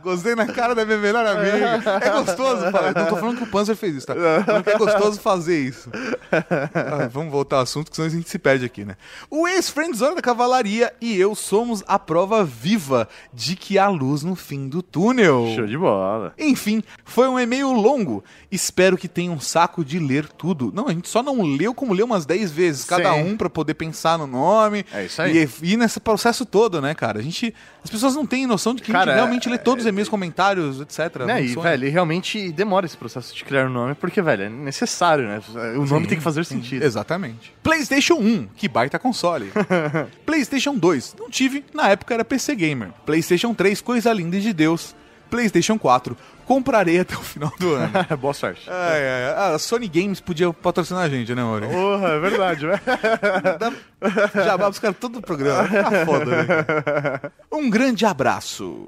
[0.00, 1.82] Gostei na cara da minha melhor amiga.
[2.00, 2.94] É gostoso falar.
[2.94, 4.14] Não tô falando que o Panzer fez isso, tá?
[4.14, 5.90] Tô falando que é gostoso fazer isso.
[6.30, 8.96] Ah, vamos voltar ao assunto, que senão a gente se perde aqui, né?
[9.28, 14.36] O ex-friendzone da cavalaria e eu somos a prova viva de que há luz no
[14.36, 15.52] fim do túnel.
[15.56, 16.32] Show de bola.
[16.38, 18.22] Enfim, foi um e-mail longo.
[18.52, 20.70] Espero que tenha um saco de ler tudo.
[20.72, 23.22] Não, a gente só não leu como leu umas 10 vezes cada Sim.
[23.22, 24.84] um pra poder pensar no nome.
[24.92, 25.48] É isso aí.
[25.62, 27.18] E ir nesse processo todo, né, cara?
[27.18, 27.54] A gente.
[27.82, 29.88] As pessoas não têm noção de que a Cara, gente realmente é- lê todos os
[29.88, 31.24] e-mails, comentários, etc.
[31.26, 31.42] Né?
[31.44, 35.26] E, velho, e realmente demora esse processo de criar um nome, porque, velho, é necessário,
[35.26, 35.40] né?
[35.76, 36.82] O nome tem que fazer sentido.
[36.84, 37.54] Exatamente.
[37.62, 39.52] PlayStation 1, que baita console.
[40.26, 42.90] PlayStation 2, não tive, na época era PC Gamer.
[43.04, 44.94] PlayStation 3, coisa linda de Deus.
[45.30, 46.16] PlayStation 4,
[46.46, 47.92] comprarei até o final do ano.
[48.18, 48.68] Boa sorte.
[48.70, 49.00] Ai,
[49.36, 49.54] ai.
[49.54, 51.66] A Sony Games podia patrocinar a gente, né, Mauri?
[51.66, 52.80] Porra, é verdade, né?
[53.60, 55.68] Dá- Jabá os caras todo o programa.
[55.68, 57.30] Tá foda, né?
[57.52, 58.86] Um grande abraço.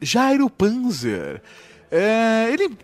[0.00, 1.42] Jairo Panzer.
[1.90, 2.76] É, ele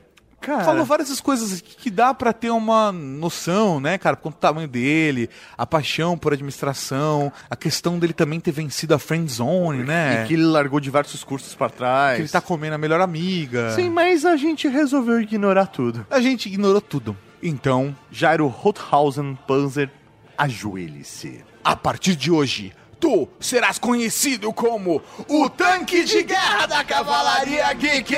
[0.47, 0.65] Cara.
[0.65, 4.15] falou várias coisas que dá pra ter uma noção, né, cara?
[4.15, 5.29] Quanto o tamanho dele,
[5.59, 10.23] a paixão por administração, a questão dele também ter vencido a friend zone, né?
[10.23, 12.17] E que ele largou diversos cursos pra trás.
[12.17, 13.73] Que ele tá comendo a melhor amiga.
[13.73, 16.07] Sim, mas a gente resolveu ignorar tudo.
[16.09, 17.17] A gente ignorou tudo.
[17.43, 19.91] Então, Jairo Rothausen Panzer,
[20.39, 21.45] ajoelhe-se.
[21.65, 22.73] a partir de hoje,
[23.07, 28.17] tu serás conhecido como o tanque de guerra da Cavalaria Geek!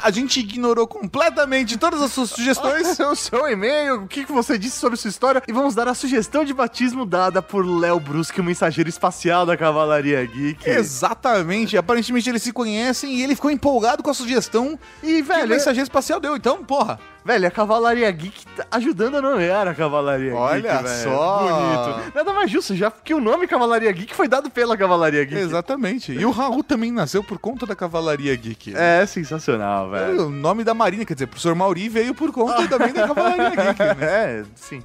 [0.00, 2.98] A gente ignorou completamente todas as suas sugestões.
[2.98, 6.44] o seu e-mail, o que você disse sobre sua história e vamos dar a sugestão
[6.44, 10.68] de batismo dada por Léo Brusque, o mensageiro espacial da Cavalaria Geek.
[10.68, 15.24] Exatamente, aparentemente eles se conhecem e ele ficou empolgado com a sugestão E, que o
[15.24, 16.36] velho, mensageiro espacial deu.
[16.36, 21.02] Então, porra, velho, a Cavalaria Geek tá ajudando a nomear a Cavalaria Olha Geek, velho.
[21.10, 21.38] só.
[21.38, 22.12] Bonito.
[22.14, 25.40] Nada mais justo, já que o nome Cavalaria Geek foi dado pela Cavalaria Geek.
[25.40, 26.12] exatamente.
[26.12, 28.74] E o Raul também nasceu por conta da Cavalaria Geek.
[28.76, 30.26] É sensacional, velho.
[30.26, 33.50] O nome da Marinha, quer dizer, o professor Mauri veio por conta também da Cavalaria
[33.56, 33.96] Geek, né?
[34.00, 34.82] É, sim.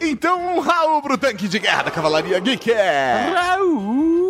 [0.00, 2.70] Então, um Raul pro tanque de guerra da Cavalaria Geek.
[3.34, 4.23] Raul!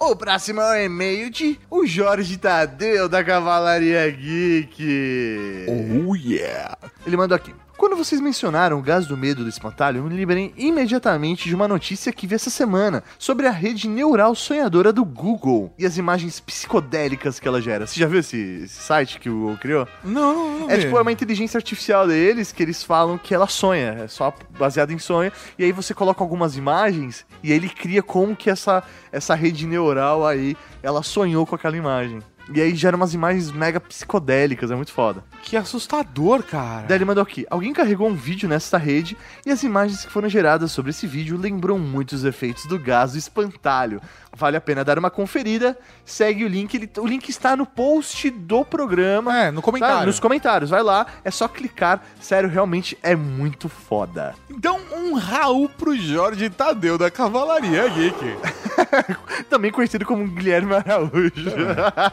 [0.00, 5.66] O próximo é o e-mail de o Jorge Tadeu da Cavalaria Geek.
[6.06, 6.78] Oh, yeah.
[7.04, 7.52] Ele mandou aqui.
[7.78, 11.68] Quando vocês mencionaram o gás do medo do espantalho, eu me lembrei imediatamente de uma
[11.68, 16.40] notícia que vi essa semana sobre a rede neural sonhadora do Google e as imagens
[16.40, 17.86] psicodélicas que ela gera.
[17.86, 19.88] Você já viu esse, esse site que o Google criou?
[20.02, 20.86] Não, não, não É vi.
[20.86, 24.90] tipo é uma inteligência artificial deles que eles falam que ela sonha, é só baseado
[24.90, 25.30] em sonho.
[25.56, 30.26] E aí você coloca algumas imagens e ele cria como que essa, essa rede neural
[30.26, 32.18] aí, ela sonhou com aquela imagem.
[32.54, 35.22] E aí gera umas imagens mega psicodélicas, é muito foda.
[35.42, 36.86] Que assustador, cara.
[36.86, 40.28] Daí ele mandou aqui: alguém carregou um vídeo nessa rede e as imagens que foram
[40.28, 44.00] geradas sobre esse vídeo lembram muito os efeitos do gás do espantalho.
[44.38, 45.76] Vale a pena dar uma conferida.
[46.04, 49.36] Segue o link, ele- o link está no post do programa.
[49.36, 49.98] É, no comentário.
[49.98, 52.00] Tá, nos comentários, vai lá, é só clicar.
[52.20, 54.36] Sério, realmente é muito foda.
[54.48, 58.38] Então, um Raul pro Jorge Tadeu da Cavalaria Geek.
[59.50, 61.32] Também conhecido como Guilherme Araújo.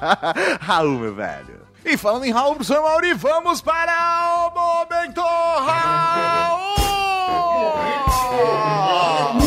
[0.60, 1.64] Raul, meu velho.
[1.86, 6.76] E falando em Raul, professor Mauri, vamos para o Momento Raul!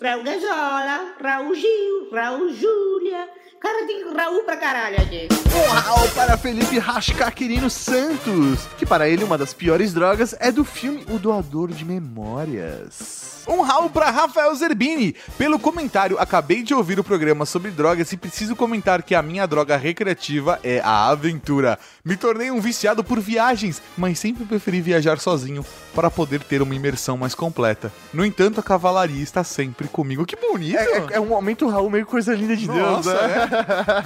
[0.00, 3.28] Raul Gazola, Raul Gil, Raul Júlia.
[3.60, 5.26] Cara, tem Raul pra caralho aqui.
[5.52, 10.64] Um Raul para Felipe Rascaquirino Santos, que para ele uma das piores drogas é do
[10.64, 13.42] filme O Doador de Memórias.
[13.48, 15.16] Um Raul para Rafael Zerbini.
[15.38, 19.46] Pelo comentário, acabei de ouvir o programa sobre drogas e preciso comentar que a minha
[19.46, 21.78] droga recreativa é a aventura.
[22.08, 25.62] Me tornei um viciado por viagens, mas sempre preferi viajar sozinho
[25.94, 27.92] para poder ter uma imersão mais completa.
[28.14, 30.24] No entanto, a cavalaria está sempre comigo.
[30.24, 30.78] Que bonito!
[30.78, 33.48] É, é- é um momento Raul meio coisa linda de Deus, Nossa, né?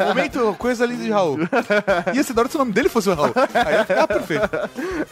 [0.01, 0.05] é.
[0.07, 1.39] Momento, coisa linda de Raul.
[2.13, 3.33] Ia ser da hora se o nome dele fosse o Raul.
[3.65, 4.51] Aí ia ficar perfeito.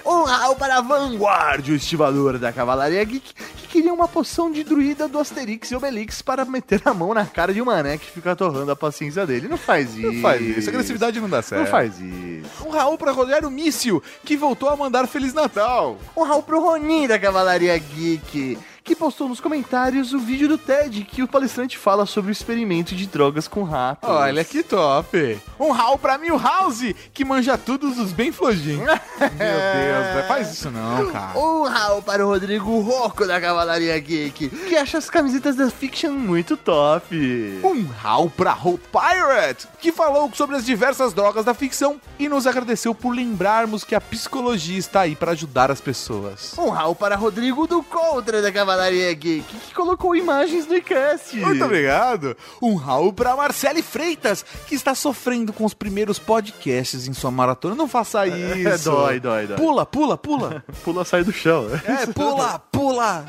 [0.05, 4.64] Um Raul para a Vanguard, o estivador da Cavalaria Geek, que queria uma poção de
[4.64, 8.11] druida do Asterix e Obelix para meter a mão na cara de um mané que
[8.11, 9.47] fica torrando a paciência dele.
[9.47, 10.11] Não faz isso.
[10.12, 10.68] Não faz isso.
[10.68, 11.62] Agressividade não dá certo.
[11.62, 12.66] Não faz isso.
[12.66, 15.99] Um Raul pra Rogério Mício, que voltou a mandar Feliz Natal.
[16.16, 18.57] Um Raul pro Ronin da Cavalaria Geek,
[18.91, 22.93] que postou nos comentários o vídeo do TED que o palestrante fala sobre o experimento
[22.97, 24.11] de drogas com ratos.
[24.11, 25.38] Olha que top.
[25.61, 28.80] Um Raul pra Milhouse, que manja todos os bem flojinhos.
[29.20, 31.38] Meu Deus, velho, faz isso não, cara.
[31.38, 36.11] Um Raul para o Rodrigo Rocco da Cavalaria Geek, que acha as camisetas da Fiction
[36.11, 37.61] muito top.
[37.62, 42.45] Um Raul pra Hope Pirate, que falou sobre as diversas drogas da ficção e nos
[42.45, 46.59] agradeceu por lembrarmos que a psicologia está aí pra ajudar as pessoas.
[46.59, 51.37] Um Raul para Rodrigo do Contra da Cavalaria Cavalaria Geek, que colocou imagens no iCast.
[51.37, 52.35] Muito obrigado.
[52.62, 57.74] Um Raul pra Marcele Freitas, que está sofrendo com os primeiros podcasts em sua maratona.
[57.74, 58.68] Não faça isso.
[58.68, 59.57] É, dói, dói, dói.
[59.59, 60.64] Pula, pula, pula.
[60.83, 61.66] Pula, sai do chão.
[61.85, 63.26] É, pula, pula.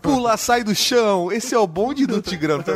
[0.00, 1.30] Pula, sai do chão.
[1.30, 2.62] Esse é o bonde do Tigrão.
[2.62, 2.72] Tá?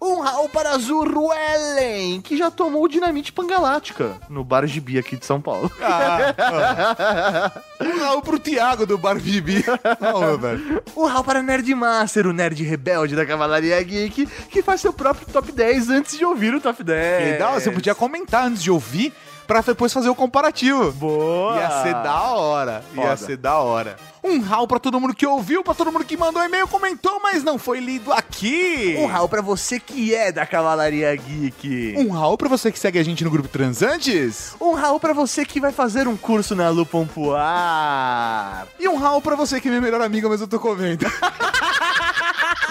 [0.00, 5.40] Um Raul para Zurruelen, que já tomou dinamite pangalática no bar Gibi aqui de São
[5.40, 5.70] Paulo.
[5.82, 6.34] Ah,
[7.52, 7.62] ah.
[7.80, 9.64] Um Raul pro Thiago do Bar Bibi.
[10.00, 10.69] Não, meu velho.
[10.96, 15.50] Raul para Nerd Master, o nerd rebelde da Cavalaria Geek, que faz seu próprio top
[15.52, 17.32] 10 antes de ouvir o top 10.
[17.32, 19.12] Que da hora, Você podia comentar antes de ouvir
[19.50, 20.92] pra depois fazer o comparativo.
[20.92, 21.56] Boa!
[21.56, 22.84] Ia ser da hora.
[22.94, 23.16] Ia Foda.
[23.16, 23.96] ser da hora.
[24.22, 27.42] Um rau pra todo mundo que ouviu, pra todo mundo que mandou e-mail, comentou, mas
[27.42, 28.94] não foi lido aqui.
[28.96, 31.96] Um Raul pra você que é da Cavalaria Geek.
[31.98, 34.54] Um rau pra você que segue a gente no grupo Transantes.
[34.60, 38.68] Um Raul pra você que vai fazer um curso na Lu Pompoar.
[38.78, 41.06] E um rau pra você que é minha melhor amiga, mas eu tô comendo.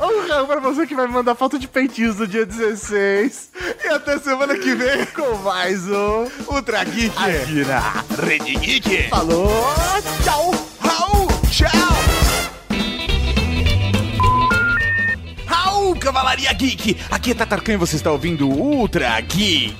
[0.00, 3.50] Um Raul pra você que vai mandar foto de peitinhos no dia 16.
[3.84, 7.16] E até semana que vem Com mais um Ultra Geek.
[7.18, 9.08] aqui na Rede Geek.
[9.08, 9.50] Falou,
[10.24, 10.50] tchau!
[10.80, 11.70] Raul, tchau!
[15.46, 16.96] Raul, Cavalaria Geek!
[17.10, 19.74] Aqui é Tatarkan e você está ouvindo o Ultra Geek.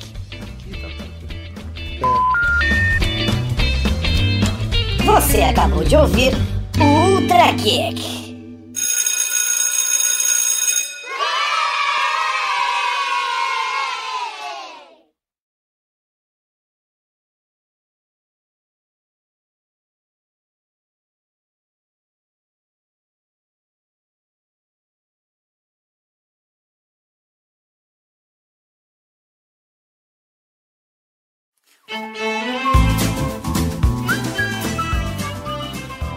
[5.04, 6.32] Você acabou de ouvir
[7.36, 8.26] o Ultra Kick.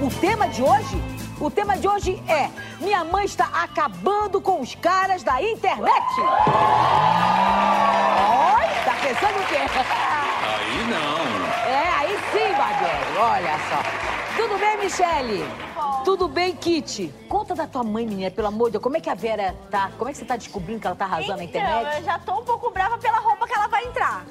[0.01, 1.09] O tema de hoje?
[1.40, 2.49] O tema de hoje é:
[2.84, 6.20] Minha mãe está acabando com os caras da internet.
[6.20, 6.26] Oi,
[8.86, 9.57] tá pensando o quê?
[10.41, 11.20] Aí não.
[11.70, 13.80] É, aí sim, Barbieri, olha só.
[14.36, 15.45] Tudo bem, Michele?
[16.06, 17.14] Tudo bem, Kitty?
[17.28, 18.84] Conta da tua mãe, menina, pelo amor de Deus.
[18.84, 19.91] Como é que a Vera tá?
[19.98, 21.98] Como é que você tá descobrindo que ela tá arrasando na Então, internet?
[21.98, 24.26] eu já tô um pouco brava pela roupa que ela vai entrar.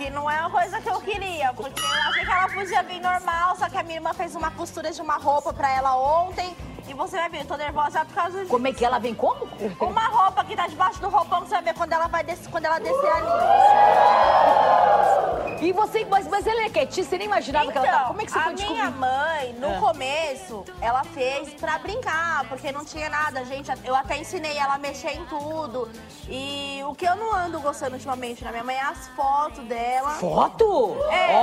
[0.00, 3.02] Que não é uma coisa que eu queria, porque eu achei que ela podia vir
[3.02, 6.56] normal, só que a minha irmã fez uma costura de uma roupa pra ela ontem.
[6.90, 8.50] E você vai ver, eu tô nervosa por causa disso.
[8.50, 9.48] Como é que ela vem como?
[9.80, 12.64] Uma roupa que tá debaixo do roupão, você vai ver quando ela vai descer, quando
[12.64, 13.28] ela descer ali.
[15.68, 18.04] E você, mas, mas ela é quietinha, você nem imaginava que ela tá.
[18.08, 18.98] Como é que você Então, a foi minha descobrir?
[18.98, 19.78] mãe, no É.
[19.78, 23.70] começo, ela fez pra brincar, porque não tinha nada, gente.
[23.84, 25.88] Eu até ensinei ela a mexer em tudo.
[26.28, 30.10] E o que eu não ando gostando ultimamente na minha mãe é as fotos dela.
[30.14, 30.96] Foto?
[31.08, 31.38] É.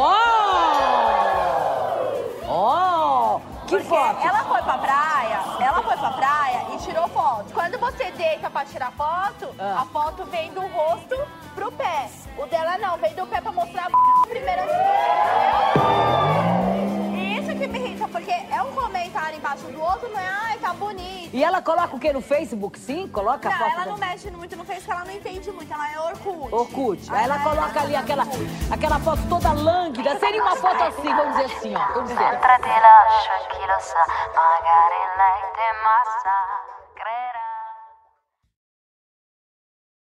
[2.48, 2.48] Oh!
[2.49, 3.40] Oh!
[3.68, 4.26] Que Porque foto?
[4.26, 7.53] Ela foi pra praia, ela foi pra praia e tirou foto.
[7.53, 9.81] Quando você deita pra tirar foto, Ah.
[9.81, 11.15] a foto vem do rosto
[11.55, 12.09] pro pé.
[12.38, 13.95] O dela não, vem do pé pra mostrar a b...
[14.30, 14.77] primeiro assim.
[17.15, 20.28] E Isso que me irrita, porque é um comentário embaixo do outro, não é?
[20.28, 21.30] Ai, tá bonito.
[21.34, 22.80] E ela coloca o que no Facebook?
[22.80, 23.08] Sim?
[23.08, 23.72] Coloca a Não, foto?
[23.72, 26.54] ela da- não mexe muito no Face, porque ela não entende muito, ela é Orkut.
[26.54, 27.14] Orkut.
[27.14, 28.24] Aí ela Ah, coloca ali aquela,
[28.72, 30.18] aquela foto toda lânguida.
[30.20, 31.94] Seria uma foto assim, vamos dizer assim, ó.
[31.94, 32.38] Vamos dizer.